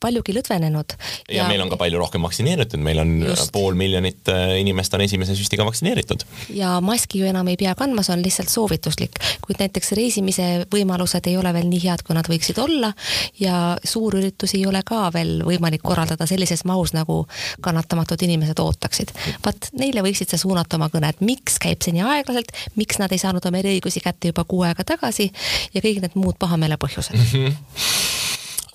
[0.00, 0.94] paljugi lõdvenenud.
[1.32, 3.50] ja meil on ka palju rohkem vaktsineeritud, meil on Just.
[3.52, 6.24] pool miljonit äh, inimest on esimese süstiga vaktsineeritud.
[6.56, 11.28] ja maski ju enam ei pea kandma, see on lihtsalt soovituslik, kuid näiteks reisimise võimalused
[11.30, 12.92] ei ole veel nii head, kui nad võiksid olla
[13.40, 17.22] ja suurüritusi ei ole ka veel võimalik korraldada sellises mahus, nagu
[17.60, 18.60] kannatamatud inimesed
[18.90, 19.38] ootaksid.
[19.44, 23.12] vaat neile võiksid sa suunata oma kõne, et miks käib see nii aeglaselt, miks nad
[23.12, 25.30] ei saanud oma eriõigusi kätte juba kuu aega tagasi
[25.74, 27.30] ja kõik need muud pahameele põhjused mm.
[27.30, 28.20] -hmm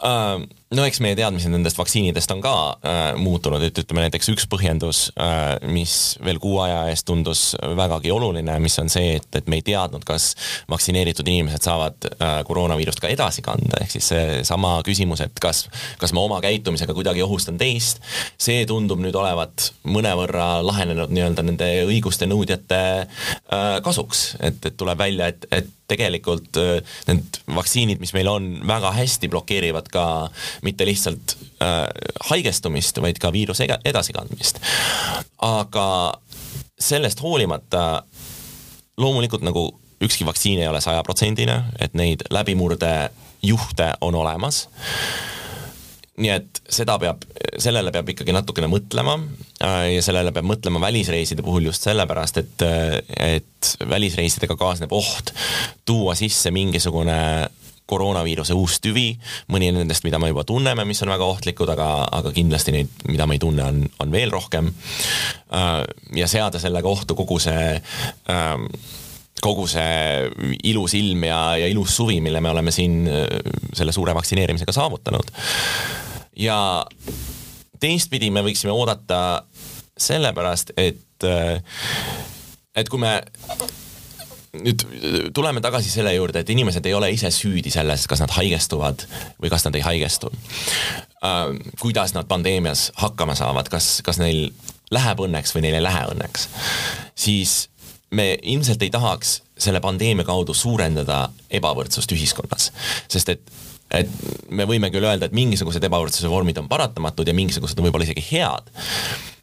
[0.06, 4.48] Äh, no eks meie teadmised nendest vaktsiinidest on ka äh, muutunud, et ütleme näiteks üks
[4.52, 7.44] põhjendus äh,, mis veel kuu aja eest tundus
[7.78, 10.34] vägagi oluline, mis on see, et, et me ei teadnud, kas
[10.72, 15.66] vaktsineeritud inimesed saavad äh, koroonaviirust ka edasi kanda, ehk siis seesama küsimus, et kas,
[16.02, 18.04] kas ma oma käitumisega kuidagi ohustan teist,
[18.42, 25.00] see tundub nüüd olevat mõnevõrra lahenenud nii-öelda nende õiguste nõudjate äh, kasuks, et, et tuleb
[25.00, 30.06] välja, et, et tegelikult äh, need vaktsiinid, mis meil on, väga hästi blokeerivad ka
[30.66, 31.86] mitte lihtsalt äh,
[32.30, 34.60] haigestumist, vaid ka viiruse edasikandmist.
[35.46, 35.88] aga
[36.80, 38.04] sellest hoolimata
[38.98, 39.70] loomulikult nagu
[40.04, 44.66] ükski vaktsiin ei ole sajaprotsendine, et neid läbimurdejuhte on olemas
[46.16, 47.26] nii et seda peab,
[47.60, 52.64] sellele peab ikkagi natukene mõtlema äh, ja sellele peab mõtlema välisreiside puhul just sellepärast, et,
[52.64, 55.34] äh, et välisreisidega kaasneb oht
[55.86, 57.18] tuua sisse mingisugune
[57.90, 59.12] koroonaviiruse uus tüvi,
[59.54, 63.28] mõni nendest, mida me juba tunneme, mis on väga ohtlikud, aga, aga kindlasti neid, mida
[63.30, 64.72] me ei tunne, on, on veel rohkem.
[65.54, 65.82] Äh,
[66.18, 67.76] ja seada sellega ohtu kogu see
[68.32, 68.70] ähm,
[69.46, 70.26] kogu see
[70.66, 73.04] ilus ilm ja, ja ilus suvi, mille me oleme siin
[73.76, 75.30] selle suure vaktsineerimisega saavutanud
[76.40, 76.86] ja
[77.80, 79.20] teistpidi me võiksime oodata
[79.98, 81.28] sellepärast, et,
[82.76, 83.18] et kui me
[84.64, 84.86] nüüd
[85.36, 89.06] tuleme tagasi selle juurde, et inimesed ei ole ise süüdi selles, kas nad haigestuvad
[89.42, 91.56] või kas nad ei haigestu äh,.
[91.82, 94.50] kuidas nad pandeemias hakkama saavad, kas, kas neil
[94.94, 96.50] läheb õnneks või neil ei lähe õnneks,
[97.18, 97.66] siis
[98.16, 102.72] me ilmselt ei tahaks selle pandeemia kaudu suurendada ebavõrdsust ühiskonnas,
[103.12, 103.56] sest et
[103.94, 104.10] et
[104.50, 108.24] me võime küll öelda, et mingisugused ebavõrdsuse vormid on paratamatud ja mingisugused on võib-olla isegi
[108.32, 108.72] head,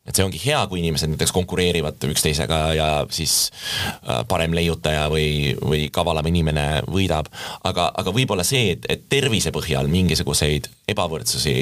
[0.07, 5.55] et see ongi hea, kui inimesed näiteks konkureerivad üksteisega ja siis äh, parem leiutaja või,
[5.63, 7.31] või kavalam inimene võidab,
[7.69, 11.57] aga, aga võib-olla see, et, et tervise põhjal mingisuguseid ebavõrdsusi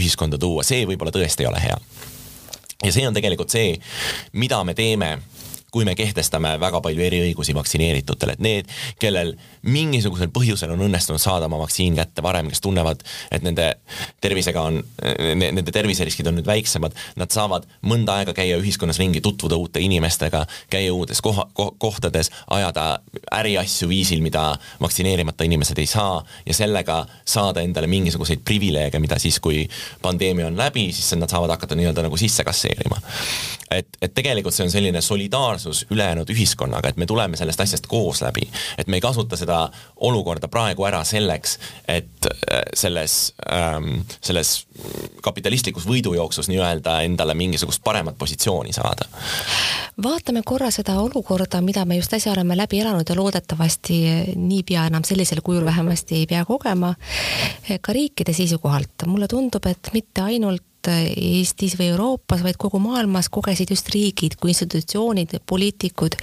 [0.00, 1.76] ühiskonda tuua, see võib-olla tõesti ei ole hea.
[2.82, 3.76] ja see on tegelikult see,
[4.32, 5.18] mida me teeme
[5.72, 9.32] kui me kehtestame väga palju eriõigusi vaktsineeritutele, et need, kellel
[9.64, 13.00] mingisugusel põhjusel on õnnestunud saada oma vaktsiin kätte varem, kes tunnevad,
[13.32, 13.70] et nende
[14.20, 14.82] tervisega on,
[15.40, 20.44] nende terviseriskid on nüüd väiksemad, nad saavad mõnda aega käia ühiskonnas ringi, tutvuda uute inimestega,
[20.72, 23.00] käia uutes koha ko,, kohtades, ajada
[23.32, 24.50] äriasju viisil, mida
[24.82, 29.64] vaktsineerimata inimesed ei saa ja sellega saada endale mingisuguseid privileege, mida siis, kui
[30.04, 33.00] pandeemia on läbi, siis nad saavad hakata nii-öelda nagu sisse kasseerima.
[33.74, 38.22] Et, et tegelikult see on selline solidaarsus ülejäänud ühiskonnaga, et me tuleme sellest asjast koos
[38.22, 38.48] läbi.
[38.78, 41.58] et me ei kasuta seda olukorda praegu ära selleks,
[41.88, 44.66] et äh, selles ähm,, selles
[45.22, 49.08] kapitalistlikus võidujooksus nii-öelda endale mingisugust paremat positsiooni saada.
[50.02, 54.02] vaatame korra seda olukorda, mida me just äsja oleme läbi elanud ja loodetavasti
[54.36, 56.94] niipea enam sellisel kujul vähemasti ei pea kogema.
[57.80, 63.70] ka riikide seisukohalt mulle tundub, et mitte ainult Eestis või Euroopas, vaid kogu maailmas kogesid
[63.70, 66.16] just riigid kui institutsioonid, poliitikud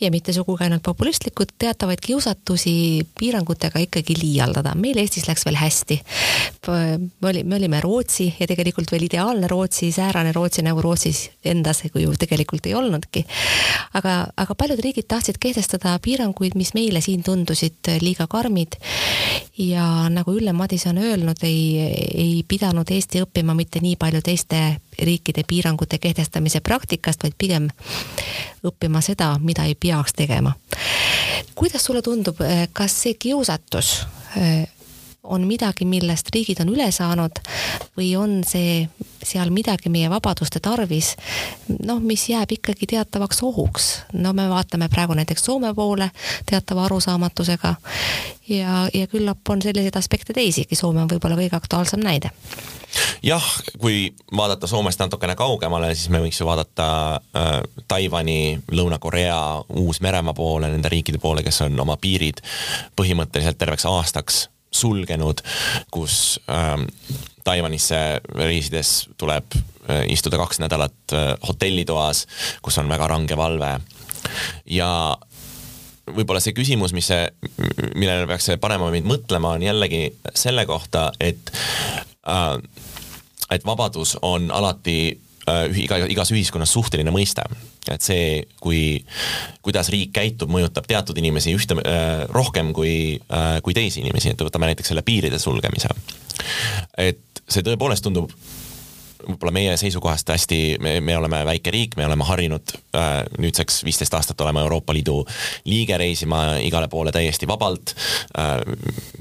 [0.00, 2.74] ja mitte sugugi ainult populistlikud, teatavaid kiusatusi
[3.18, 4.74] piirangutega ikkagi liialdada.
[4.74, 6.00] meil Eestis läks veel hästi.
[7.20, 11.82] me oli, me olime Rootsi ja tegelikult veel ideaalne Rootsi, säärane Rootsi nagu Rootsis endas,
[11.94, 13.24] ju tegelikult ei olnudki.
[13.94, 18.76] aga, aga paljud riigid tahtsid kehtestada piiranguid, mis meile siin tundusid liiga karmid
[19.58, 21.78] ja nagu Ülle Madise on öelnud, ei,
[22.14, 24.60] ei pidanud Eesti õppima mitte nii palju teiste
[25.02, 27.68] riikide piirangute kehtestamise praktikast, vaid pigem
[28.64, 30.54] õppima seda, mida ei peaks tegema.
[31.54, 32.40] kuidas sulle tundub,
[32.72, 34.66] kas see kiusatus eh,
[35.24, 37.40] on midagi, millest riigid on üle saanud
[37.96, 38.84] või on see
[39.24, 41.14] seal midagi meie vabaduste tarvis,
[41.86, 43.88] noh, mis jääb ikkagi teatavaks ohuks.
[44.12, 46.10] no me vaatame praegu näiteks Soome poole
[46.46, 47.74] teatava arusaamatusega
[48.48, 52.30] ja, ja küllap on selliseid aspekte teisigi, Soome on võib-olla kõige aktuaalsem näide
[53.24, 53.44] jah,
[53.80, 59.38] kui vaadata Soomest natukene kaugemale, siis me võiks ju vaadata äh, Taiwan'i, Lõuna-Korea,
[59.80, 62.44] Uus-Meremaa poole, nende riikide poole, kes on oma piirid
[62.96, 65.42] põhimõtteliselt terveks aastaks sulgenud,
[65.94, 66.88] kus ähm,
[67.44, 72.24] Taiwanisse reisides tuleb äh, istuda kaks nädalat äh, hotellitoas,
[72.62, 73.76] kus on väga range valve.
[74.66, 74.90] Ja
[76.08, 77.28] võib-olla see küsimus, mis see,
[77.94, 81.52] millele peaks panema meid mõtlema, on jällegi selle kohta, et
[82.28, 82.56] äh,
[83.52, 85.20] et vabadus on alati
[85.76, 87.44] iga, igas ühiskonnas suhteline mõiste.
[87.90, 89.04] et see, kui,
[89.64, 94.44] kuidas riik käitub, mõjutab teatud inimesi ühte äh, rohkem kui äh,, kui teisi inimesi, et
[94.46, 95.92] võtame näiteks selle piiride sulgemise.
[96.98, 98.32] et see tõepoolest tundub
[99.28, 104.14] võib-olla meie seisukohast hästi, me, me oleme väike riik, me oleme harjunud äh, nüüdseks viisteist
[104.14, 105.20] aastat olema Euroopa Liidu
[105.68, 107.94] liige, reisima igale poole täiesti vabalt
[108.38, 108.60] äh,.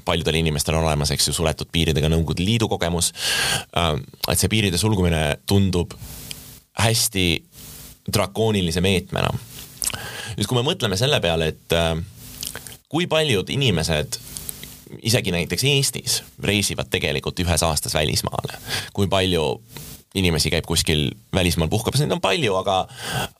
[0.06, 3.13] paljudel inimestel on olemas, eks ju, suletud piiridega Nõukogude Liidu kogemus
[3.78, 3.96] äh,.
[4.28, 5.96] et see piiride sulgumine tundub
[6.80, 7.28] hästi
[8.13, 9.32] drakoonilise meetmena.
[10.38, 11.96] nüüd, kui me mõtleme selle peale, et äh,
[12.89, 14.20] kui paljud inimesed
[15.02, 18.60] isegi näiteks Eestis reisivad tegelikult ühes aastas välismaale,
[18.94, 19.46] kui palju
[20.13, 22.84] inimesi käib kuskil välismaal puhkamas, neid on palju, aga,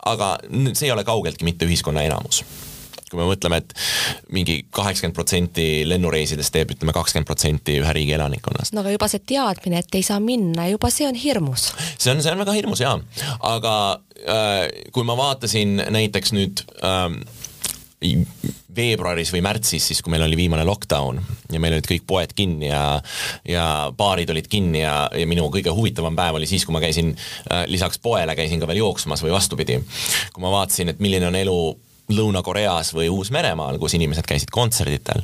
[0.10, 0.36] aga
[0.74, 2.44] see ei ole kaugeltki mitte ühiskonna enamus
[3.14, 3.76] kui me mõtleme, et
[4.34, 8.74] mingi kaheksakümmend protsenti lennureisidest teeb, ütleme kakskümmend protsenti ühe riigi elanikkonnast.
[8.74, 11.70] no aga juba see teadmine, et ei saa minna, juba see on hirmus.
[11.94, 12.96] see on, see on väga hirmus jaa,
[13.54, 13.76] aga
[14.26, 17.06] äh, kui ma vaatasin näiteks nüüd äh,
[18.76, 22.70] veebruaris või märtsis, siis kui meil oli viimane lockdown ja meil olid kõik poed kinni
[22.70, 22.84] ja
[23.48, 23.66] ja
[23.98, 27.66] baarid olid kinni ja, ja minu kõige huvitavam päev oli siis, kui ma käisin äh,
[27.72, 29.80] lisaks poele käisin ka veel jooksmas või vastupidi.
[30.34, 31.58] kui ma vaatasin, et milline on elu
[32.12, 35.24] Lõuna-Koreas või Uus-Meremaal, kus inimesed käisid kontserditel,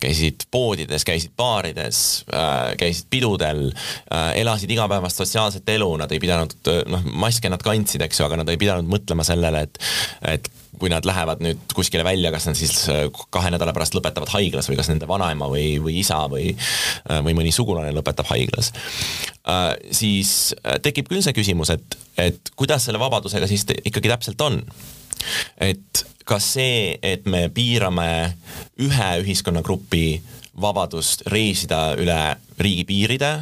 [0.00, 6.54] käisid poodides, käisid baarides äh,, käisid pidudel äh,, elasid igapäevast sotsiaalset elu, nad ei pidanud,
[6.86, 9.82] noh, maske nad kandsid, eks ju, aga nad ei pidanud mõtlema sellele, et
[10.36, 14.32] et kui nad lähevad nüüd kuskile välja, kas nad siis äh, kahe nädala pärast lõpetavad
[14.34, 18.72] haiglas või kas nende vanaema või, või isa või, äh, või mõni sugulane lõpetab haiglas
[19.44, 24.62] äh,, siis tekib küll see küsimus, et, et kuidas selle vabadusega siis ikkagi täpselt on.
[25.60, 28.10] et kas see, et me piirame
[28.80, 30.20] ühe ühiskonnagrupi
[30.60, 32.20] vabadust reisida üle
[32.60, 33.32] riigipiiride,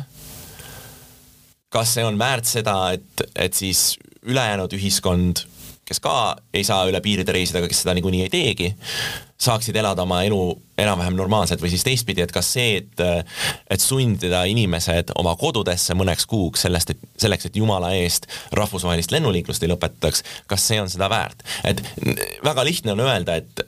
[1.72, 3.98] kas see on väärt seda, et, et siis
[4.29, 5.44] ülejäänud ühiskond
[5.88, 8.72] kes ka ei saa üle piiride reisida, aga kes seda niikuinii ei teegi,
[9.38, 10.40] saaksid elada oma elu
[10.79, 13.03] enam-vähem normaalselt või siis teistpidi, et kas see, et,
[13.70, 18.27] et sundida inimesed oma kodudesse mõneks kuuks sellest, et selleks, et jumala eest
[18.59, 21.46] rahvusvahelist lennuliiklust ei lõpetataks, kas see on seda väärt?
[21.66, 21.83] et
[22.44, 23.62] väga lihtne on öelda, et,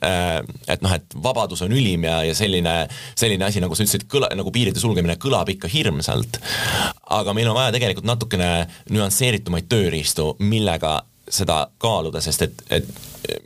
[0.71, 2.75] et noh, et vabadus on ülim ja, ja selline,
[3.19, 6.41] selline asi, nagu sa ütlesid, kõla, nagu piiride sulgemine kõlab ikka hirmsalt.
[7.21, 8.51] aga meil on vaja tegelikult natukene
[8.91, 10.99] nüansseeritumaid tööriistu, millega
[11.31, 12.89] seda kaaluda, sest et, et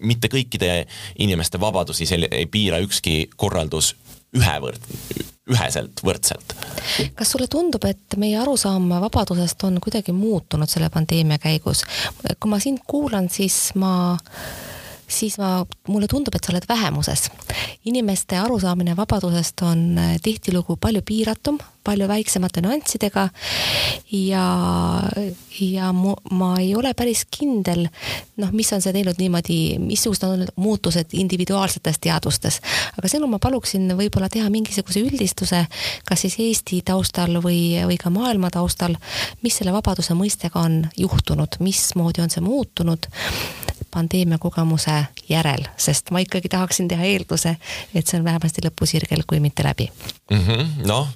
[0.01, 0.85] mitte kõikide
[1.23, 3.95] inimeste vabadusi sel-, ei piira ükski korraldus
[4.35, 4.87] ühevõrd,
[5.55, 6.55] üheselt, võrdselt.
[7.15, 11.85] kas sulle tundub, et meie arusaam vabadusest on kuidagi muutunud selle pandeemia käigus?
[12.41, 14.17] kui ma sind kuulan, siis ma
[15.15, 17.31] siis ma, mulle tundub, et sa oled vähemuses.
[17.85, 23.29] inimeste arusaamine vabadusest on tihtilugu palju piiratum, palju väiksemate nüanssidega
[24.13, 24.45] ja,
[25.61, 27.85] ja mu, ma ei ole päris kindel,
[28.41, 32.61] noh, mis on see teinud niimoodi, missugused on muutused individuaalsetes teadvustes.
[32.99, 35.65] aga sinul ma paluksin võib-olla teha mingisuguse üldistuse,
[36.09, 38.97] kas siis Eesti taustal või, või ka maailma taustal,
[39.45, 43.13] mis selle vabaduse mõistega on juhtunud, mismoodi on see muutunud
[43.95, 44.97] pandeemia kogemuse
[45.29, 47.57] järel, sest ma ikkagi tahaksin teha eelduse,
[47.95, 49.91] et see on vähemasti lõpusirgel, kui mitte läbi
[50.31, 50.87] mm -hmm,.
[50.87, 51.09] noh,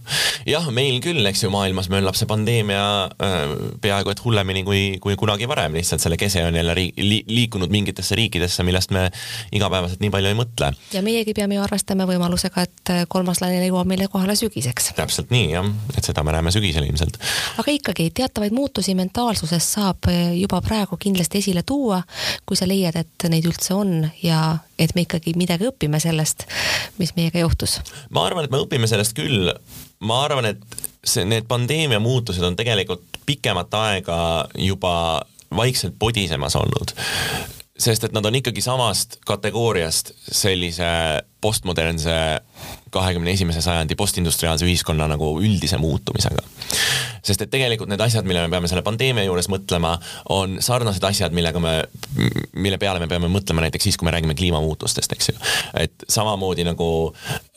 [0.46, 2.82] ja jah, meil küll, eks ju, maailmas möllab see pandeemia
[3.22, 3.38] äh,
[3.82, 7.70] peaaegu et hullemini kui, kui kunagi varem, lihtsalt selle kese on jälle ri, li, liikunud
[7.70, 9.08] mingitesse riikidesse, millest me
[9.52, 10.72] igapäevaselt nii palju ei mõtle.
[10.92, 14.92] ja meiegi peame ju arvestama võimalusega, et kolmas laine jõuab meile kohale sügiseks.
[14.98, 17.20] täpselt nii jah, et seda me näeme sügisel ilmselt.
[17.62, 22.02] aga ikkagi, teatavaid muutusi mentaalsuses saab juba praegu kindlasti esile tuua,
[22.46, 26.46] kui sa leiad, et neid üldse on ja et me ikkagi midagi õpime sellest,
[26.98, 27.78] mis meiega juhtus?
[28.14, 29.52] ma arvan, et me õpime sellest küll,
[30.00, 34.20] ma arvan, et see, need pandeemia muutused on tegelikult pikemat aega
[34.58, 34.94] juba
[35.56, 36.92] vaikselt podisemas olnud
[37.78, 40.88] sest et nad on ikkagi samast kategooriast sellise
[41.40, 42.14] postmodernse
[42.90, 46.42] kahekümne esimese sajandi postindustriaalse ühiskonna nagu üldise muutumisega.
[47.22, 49.94] sest et tegelikult need asjad, mille me peame selle pandeemia juures mõtlema,
[50.34, 51.76] on sarnased asjad, millega me,
[52.52, 55.38] mille peale me peame mõtlema näiteks siis, kui me räägime kliimamuutustest, eks ju.
[55.84, 56.90] et samamoodi nagu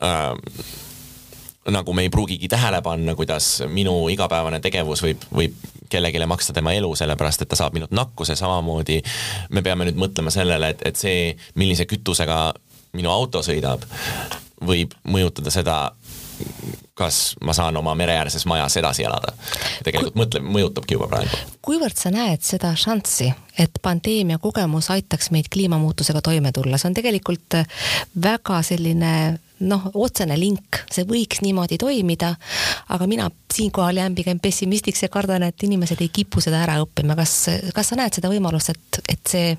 [0.03, 0.31] äh,
[1.69, 5.57] nagu me ei pruugigi tähele panna, kuidas minu igapäevane tegevus võib, võib
[5.91, 9.01] kellelegi maksta tema elu, sellepärast et ta saab minult nakkuse, samamoodi
[9.51, 12.41] me peame nüüd mõtlema sellele, et, et see, millise kütusega
[12.97, 13.83] minu auto sõidab,
[14.67, 15.77] võib mõjutada seda,
[16.97, 19.33] kas ma saan oma mereäärses majas edasi elada.
[19.83, 20.21] tegelikult Kui...
[20.23, 21.39] mõtle, mõjutabki juba praegu.
[21.65, 26.97] kuivõrd sa näed seda šanssi, et pandeemia kogemus aitaks meid kliimamuutusega toime tulla, see on
[26.99, 27.61] tegelikult
[28.21, 29.13] väga selline
[29.61, 32.33] noh, otsene link, see võiks niimoodi toimida,
[32.93, 37.17] aga mina siinkohal jään pigem pessimistiks ja kardan, et inimesed ei kipu seda ära õppima,
[37.19, 37.35] kas,
[37.75, 39.57] kas sa näed seda võimalust, et, et see,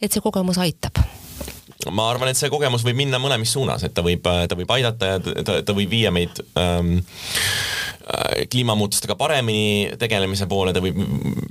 [0.00, 1.02] et see kogemus aitab?
[1.90, 5.14] Ma arvan, et see kogemus võib minna mõlemis suunas, et ta võib, ta võib aidata
[5.14, 6.98] ja ta, ta võib viia meid ähm,
[8.04, 10.98] Äh, kliimamuutustega paremini tegelemise poole, ta võib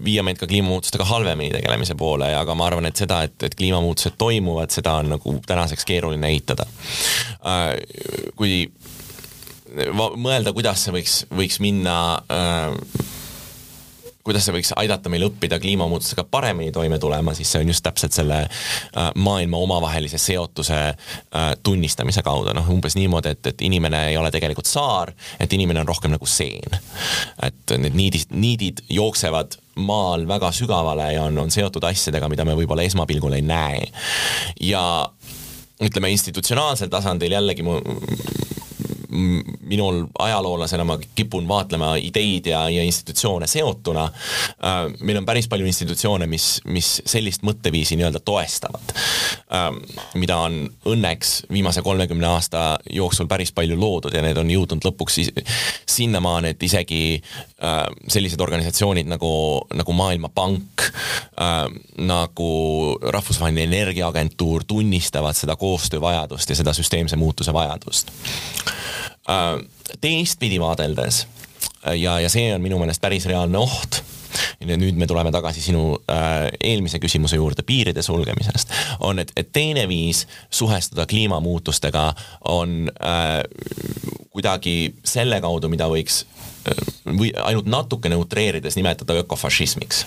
[0.06, 4.14] viia meid ka kliimamuutustega halvemini tegelemise poole, aga ma arvan, et seda, et, et kliimamuutused
[4.22, 6.68] toimuvad, seda on nagu tänaseks keeruline eitada.
[7.50, 7.72] Äh,
[8.38, 8.68] kui
[9.74, 11.98] mõelda, kuidas see võiks, võiks minna
[12.30, 12.78] äh,
[14.24, 18.16] kuidas see võiks aidata meil õppida kliimamuutustega paremini toime tulema, siis see on just täpselt
[18.16, 24.18] selle äh, maailma omavahelise seotuse äh, tunnistamise kaudu, noh umbes niimoodi, et, et inimene ei
[24.18, 26.80] ole tegelikult saar, et inimene on rohkem nagu seen.
[27.44, 32.56] et need niidid, niidid jooksevad maal väga sügavale ja on, on seotud asjadega, mida me
[32.56, 33.84] võib-olla esmapilgul ei näe.
[34.62, 34.84] ja
[35.84, 37.80] ütleme institutsionaalsel tasandil jällegi mu
[39.62, 44.04] minul ajaloolasena ma kipun vaatlema ideid ja, ja institutsioone seotuna.
[44.04, 48.94] Äh, meil on päris palju institutsioone, mis, mis sellist mõtteviisi nii-öelda toestavad.
[49.54, 49.70] Äh,
[50.20, 50.58] mida on
[50.90, 55.20] õnneks viimase kolmekümne aasta jooksul päris palju loodud ja need on jõudnud lõpuks
[55.86, 59.34] sinnamaani, et isegi äh, sellised organisatsioonid nagu,
[59.74, 60.82] nagu Maailmapank,
[61.98, 62.50] nagu
[63.02, 69.03] Rahvusvaheline Energiaagentuur tunnistavad seda koostöövajadust ja seda süsteemse muutuse vajadust Äh,
[70.02, 71.28] teistpidi vaadeldes
[71.88, 74.04] äh, ja, ja see on minu meelest päris reaalne oht.
[74.64, 78.72] Ja nüüd me tuleme tagasi sinu äh, eelmise küsimuse juurde piiride sulgemisest,
[79.06, 82.08] on, et, et teine viis suhestuda kliimamuutustega
[82.50, 83.44] on äh,
[84.34, 86.24] kuidagi selle kaudu, mida võiks
[86.66, 90.06] äh, või ainult natukene utreerides nimetada ökofašismiks.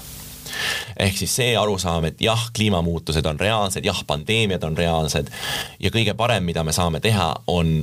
[0.99, 5.31] Ehk siis see arusaam, et jah, kliimamuutused on reaalsed, jah, pandeemiad on reaalsed
[5.79, 7.77] ja kõige parem, mida me saame teha, on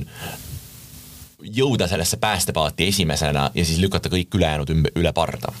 [1.44, 5.52] jõuda sellesse päästepaati esimesena ja siis lükata kõik ülejäänud üle parda.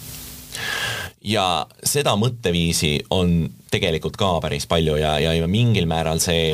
[1.24, 6.52] ja seda mõtteviisi on tegelikult ka päris palju ja, ja mingil määral see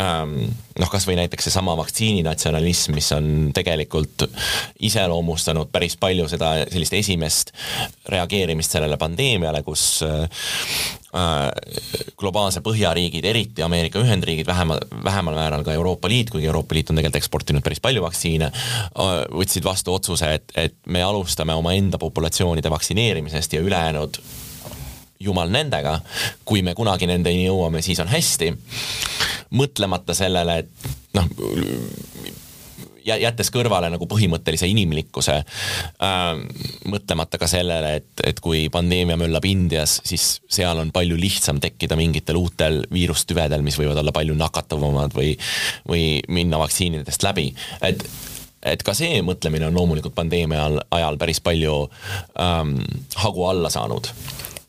[0.00, 0.36] ähm,
[0.78, 4.26] noh, kasvõi näiteks seesama vaktsiininatsionalism, mis on tegelikult
[4.80, 7.52] iseloomustanud päris palju seda sellist esimest
[8.08, 10.46] reageerimist sellele pandeemiale, kus äh,
[12.18, 16.98] globaalse põhjariigid, eriti Ameerika Ühendriigid, vähemal, vähemal määral ka Euroopa Liit, kuigi Euroopa Liit on
[16.98, 18.50] tegelikult eksportinud päris palju vaktsiine,
[19.30, 24.18] võtsid vastu otsuse, et, et me alustame omaenda populatsioonide vaktsineerimisest ja ülejäänud
[25.24, 25.98] jumal nendega,
[26.44, 28.52] kui me kunagi nendeni jõuame, siis on hästi.
[29.54, 31.28] mõtlemata sellele, et noh,
[33.04, 36.30] jättes kõrvale nagu põhimõttelise inimlikkuse äh,,
[36.90, 41.98] mõtlemata ka sellele, et, et kui pandeemia möllab Indias, siis seal on palju lihtsam tekkida
[42.00, 45.34] mingitel uutel viirustüvedel, mis võivad olla palju nakatavamad või,
[45.88, 47.50] või minna vaktsiinidest läbi,
[47.84, 48.06] et
[48.64, 50.64] et ka see mõtlemine on loomulikult pandeemia
[50.96, 51.74] ajal päris palju
[52.40, 52.78] ähm,
[53.20, 54.08] hagu alla saanud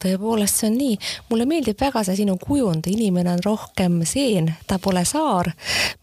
[0.06, 0.98] tõepoolest, see on nii.
[1.30, 5.52] mulle meeldib väga see sinu kujund, inimene on rohkem seen, ta pole saar.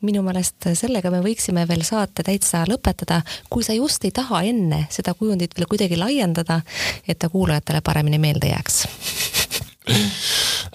[0.00, 4.86] minu meelest sellega me võiksime veel saate täitsa lõpetada, kui sa just ei taha enne
[4.90, 6.60] seda kujundit veel kuidagi laiendada,
[7.08, 8.84] et ta kuulajatele paremini meelde jääks.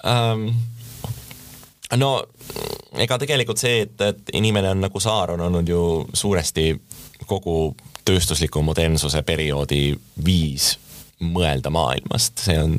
[0.04, 0.50] Um
[1.96, 2.10] no
[2.98, 6.72] ega tegelikult see, et, et inimene on nagu saar, on olnud ju suuresti
[7.28, 7.74] kogu
[8.08, 9.92] tööstusliku modernsuse perioodi
[10.24, 10.74] viis
[11.24, 12.76] mõelda maailmast, see on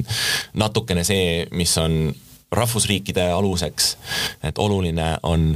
[0.57, 2.13] natukene see, mis on
[2.51, 3.91] rahvusriikide aluseks,
[4.43, 5.51] et oluline on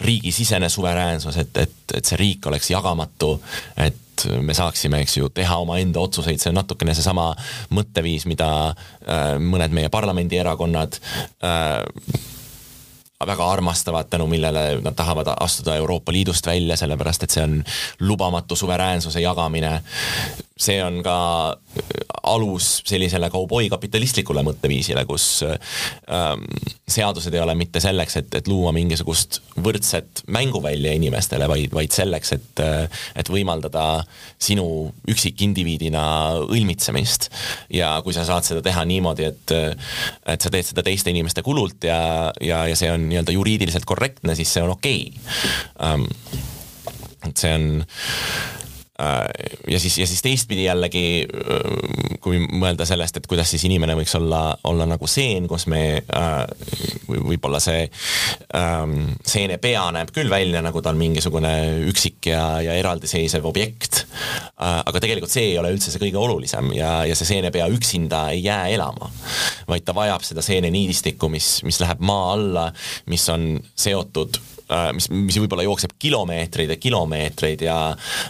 [0.00, 3.36] riigisisene suveräänsus, et, et, et see riik oleks jagamatu,
[3.76, 7.32] et me saaksime, eks ju, teha omaenda otsuseid, see on natukene seesama
[7.74, 10.98] mõtteviis, mida äh, mõned meie parlamendierakonnad
[11.44, 12.22] äh,
[13.26, 17.60] väga armastavad, tänu millele nad tahavad astuda Euroopa Liidust välja, sellepärast et see on
[18.00, 19.80] lubamatu suveräänsuse jagamine.
[20.54, 21.16] See on ka
[22.30, 26.44] alus sellisele kauboi kapitalistlikule mõtteviisile, kus ähm,
[26.86, 32.32] seadused ei ole mitte selleks, et, et luua mingisugust võrdset mänguvälja inimestele, vaid, vaid selleks,
[32.38, 32.64] et,
[33.18, 34.04] et võimaldada
[34.38, 34.66] sinu
[35.10, 36.06] üksikindiviidina
[36.46, 37.30] õilmitsemist.
[37.74, 39.58] ja kui sa saad seda teha niimoodi, et,
[40.30, 44.38] et sa teed seda teiste inimeste kulult ja, ja, ja see on nii-öelda juriidiliselt korrektne,
[44.38, 45.94] siis see on okei okay.
[45.94, 46.10] um,.
[47.24, 48.63] et see on Äh,
[49.68, 54.14] ja siis, ja siis teistpidi jällegi, äh, kui mõelda sellest, et kuidas siis inimene võiks
[54.14, 56.36] olla, olla nagu seen, kus me äh,
[57.10, 57.88] võib-olla see
[58.54, 61.52] ähm, seene pea näeb küll välja, nagu ta on mingisugune
[61.90, 64.04] üksik ja, ja eraldiseisev objekt.
[64.56, 68.44] aga tegelikult see ei ole üldse see kõige olulisem ja, ja see seenepea üksinda ei
[68.46, 69.10] jää elama,
[69.68, 72.68] vaid ta vajab seda seeneniidistikku, mis, mis läheb maa alla,
[73.10, 74.53] mis on seotud Äh,
[74.92, 77.78] mis, mis võib-olla jookseb kilomeetreid ja kilomeetreid ja,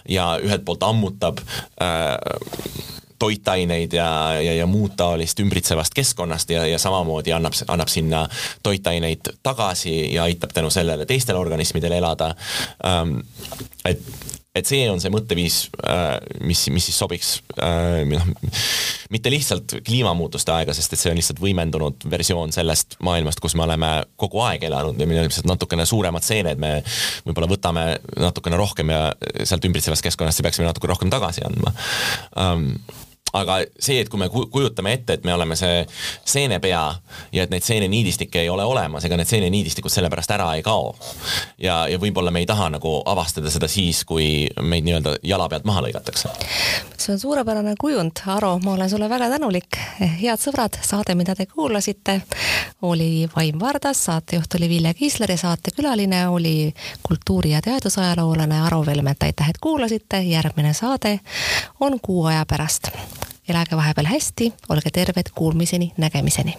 [0.08, 1.40] ja ühelt poolt ammutab
[1.82, 2.16] äh,
[3.18, 4.08] toitaineid ja,
[4.42, 8.26] ja, ja muud taolist ümbritsevast keskkonnast ja, ja samamoodi annab, annab sinna
[8.62, 12.34] toitaineid tagasi ja aitab tänu sellele teistel organismidel elada
[12.86, 13.20] ähm,.
[13.84, 14.02] et
[14.54, 16.14] et see on see mõtteviis, äh,
[16.46, 18.28] mis, mis siis sobiks äh, noh,
[19.14, 23.66] mitte lihtsalt kliimamuutuste aega, sest et see on lihtsalt võimendunud versioon sellest maailmast, kus me
[23.66, 23.90] oleme
[24.20, 26.76] kogu aeg elanud ja meil on lihtsalt natukene suuremad seened, me
[27.26, 29.08] võib-olla võtame natukene rohkem ja
[29.42, 31.74] sealt ümbritsevast keskkonnast peaksime natuke rohkem tagasi andma.
[32.38, 32.70] Um,
[33.34, 35.82] aga see, et kui me kujutame ette, et me oleme see
[36.24, 36.82] seenepea
[37.34, 40.94] ja et neid seeneniidistikke ei ole olemas, ega need seeneniidistikud sellepärast ära ei kao.
[41.58, 45.66] ja, ja võib-olla me ei taha nagu avastada seda siis, kui meid nii-öelda jala pealt
[45.66, 46.30] maha lõigatakse.
[46.96, 49.80] see on suurepärane kujund, Aro, ma olen sulle väga tänulik.
[50.00, 52.20] head sõbrad, saade, mida te kuulasite,
[52.82, 59.22] oli Vaim Vardas, saatejuht oli Vilja Kiisler ja saatekülaline oli kultuuri- ja teadusajaloolane Aro Velmet.
[59.22, 61.20] aitäh, et kuulasite, järgmine saade
[61.80, 62.94] on kuu aja pärast
[63.48, 66.58] elage vahepeal hästi, olge terved, kuulmiseni, nägemiseni.